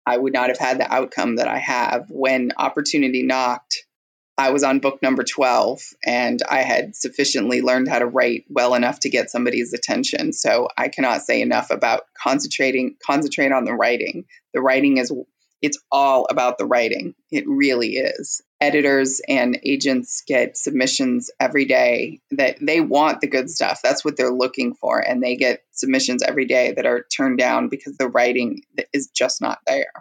I 0.06 0.16
would 0.16 0.32
not 0.32 0.48
have 0.48 0.58
had 0.58 0.78
the 0.78 0.92
outcome 0.92 1.36
that 1.36 1.48
I 1.48 1.58
have. 1.58 2.10
When 2.10 2.52
opportunity 2.56 3.22
knocked, 3.22 3.63
I 4.36 4.50
was 4.50 4.64
on 4.64 4.80
book 4.80 5.00
number 5.00 5.22
12 5.22 5.80
and 6.04 6.42
I 6.48 6.62
had 6.62 6.96
sufficiently 6.96 7.62
learned 7.62 7.88
how 7.88 8.00
to 8.00 8.06
write 8.06 8.44
well 8.48 8.74
enough 8.74 9.00
to 9.00 9.10
get 9.10 9.30
somebody's 9.30 9.72
attention. 9.72 10.32
So 10.32 10.68
I 10.76 10.88
cannot 10.88 11.22
say 11.22 11.40
enough 11.40 11.70
about 11.70 12.02
concentrating 12.20 12.96
concentrate 13.04 13.52
on 13.52 13.64
the 13.64 13.74
writing. 13.74 14.24
The 14.52 14.60
writing 14.60 14.96
is 14.96 15.12
it's 15.62 15.78
all 15.90 16.26
about 16.28 16.58
the 16.58 16.66
writing. 16.66 17.14
It 17.30 17.44
really 17.46 17.92
is. 17.92 18.42
Editors 18.60 19.20
and 19.28 19.58
agents 19.64 20.22
get 20.26 20.56
submissions 20.56 21.30
every 21.38 21.64
day 21.64 22.20
that 22.32 22.58
they 22.60 22.80
want 22.80 23.20
the 23.20 23.28
good 23.28 23.48
stuff. 23.48 23.80
That's 23.82 24.04
what 24.04 24.16
they're 24.16 24.32
looking 24.32 24.74
for 24.74 24.98
and 24.98 25.22
they 25.22 25.36
get 25.36 25.62
submissions 25.70 26.24
every 26.24 26.46
day 26.46 26.72
that 26.72 26.86
are 26.86 27.06
turned 27.16 27.38
down 27.38 27.68
because 27.68 27.96
the 27.96 28.08
writing 28.08 28.62
is 28.92 29.10
just 29.14 29.40
not 29.40 29.60
there. 29.66 29.92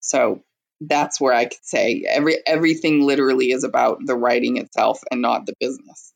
So 0.00 0.44
that's 0.88 1.20
where 1.20 1.32
I 1.32 1.46
could 1.46 1.64
say 1.64 2.04
every 2.08 2.36
everything 2.46 3.02
literally 3.02 3.50
is 3.50 3.64
about 3.64 3.98
the 4.04 4.16
writing 4.16 4.56
itself 4.56 5.00
and 5.10 5.20
not 5.22 5.46
the 5.46 5.54
business. 5.60 6.12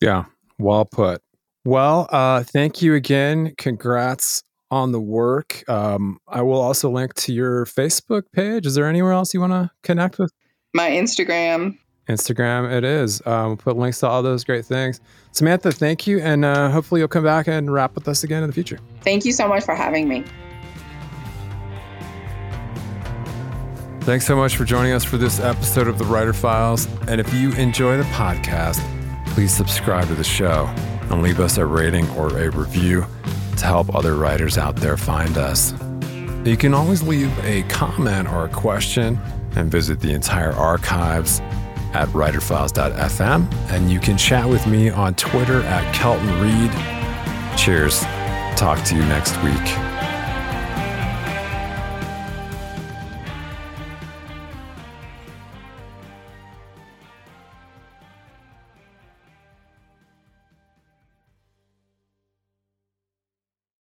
Yeah, 0.00 0.24
well 0.58 0.84
put. 0.84 1.22
Well, 1.64 2.08
uh, 2.10 2.42
thank 2.42 2.80
you 2.80 2.94
again. 2.94 3.54
Congrats 3.58 4.42
on 4.70 4.92
the 4.92 5.00
work. 5.00 5.68
Um, 5.68 6.18
I 6.28 6.42
will 6.42 6.60
also 6.60 6.90
link 6.90 7.14
to 7.14 7.32
your 7.32 7.66
Facebook 7.66 8.22
page. 8.32 8.66
Is 8.66 8.74
there 8.74 8.86
anywhere 8.86 9.12
else 9.12 9.34
you 9.34 9.40
want 9.40 9.52
to 9.52 9.70
connect 9.82 10.18
with? 10.18 10.32
My 10.72 10.88
Instagram. 10.90 11.76
Instagram, 12.08 12.72
it 12.72 12.84
is. 12.84 13.24
Um, 13.26 13.48
we'll 13.48 13.56
put 13.56 13.76
links 13.76 14.00
to 14.00 14.08
all 14.08 14.22
those 14.22 14.44
great 14.44 14.64
things. 14.64 15.00
Samantha, 15.32 15.70
thank 15.70 16.06
you. 16.06 16.20
And 16.20 16.44
uh, 16.44 16.70
hopefully 16.70 17.00
you'll 17.00 17.08
come 17.08 17.24
back 17.24 17.46
and 17.46 17.72
wrap 17.72 17.94
with 17.94 18.08
us 18.08 18.24
again 18.24 18.42
in 18.42 18.48
the 18.48 18.54
future. 18.54 18.78
Thank 19.02 19.24
you 19.24 19.32
so 19.32 19.46
much 19.46 19.64
for 19.64 19.74
having 19.74 20.08
me. 20.08 20.24
Thanks 24.02 24.26
so 24.26 24.34
much 24.34 24.56
for 24.56 24.64
joining 24.64 24.92
us 24.92 25.04
for 25.04 25.18
this 25.18 25.38
episode 25.40 25.86
of 25.86 25.98
The 25.98 26.04
Writer 26.04 26.32
Files. 26.32 26.88
And 27.06 27.20
if 27.20 27.32
you 27.34 27.52
enjoy 27.52 27.96
the 27.96 28.04
podcast, 28.04 28.80
please 29.28 29.52
subscribe 29.54 30.08
to 30.08 30.14
the 30.14 30.24
show 30.24 30.66
and 31.10 31.22
leave 31.22 31.38
us 31.38 31.58
a 31.58 31.66
rating 31.66 32.08
or 32.10 32.36
a 32.36 32.50
review 32.50 33.04
to 33.58 33.64
help 33.64 33.94
other 33.94 34.16
writers 34.16 34.56
out 34.56 34.76
there 34.76 34.96
find 34.96 35.36
us. 35.36 35.74
You 36.44 36.56
can 36.56 36.72
always 36.72 37.02
leave 37.02 37.30
a 37.44 37.62
comment 37.64 38.26
or 38.28 38.46
a 38.46 38.48
question 38.48 39.20
and 39.54 39.70
visit 39.70 40.00
the 40.00 40.12
entire 40.12 40.52
archives 40.52 41.40
at 41.92 42.08
writerfiles.fm. 42.08 43.52
And 43.70 43.90
you 43.90 44.00
can 44.00 44.16
chat 44.16 44.48
with 44.48 44.66
me 44.66 44.88
on 44.88 45.14
Twitter 45.14 45.60
at 45.62 45.94
Kelton 45.94 46.40
Reid. 46.40 46.72
Cheers. 47.58 48.00
Talk 48.56 48.82
to 48.86 48.96
you 48.96 49.02
next 49.02 49.36
week. 49.42 49.89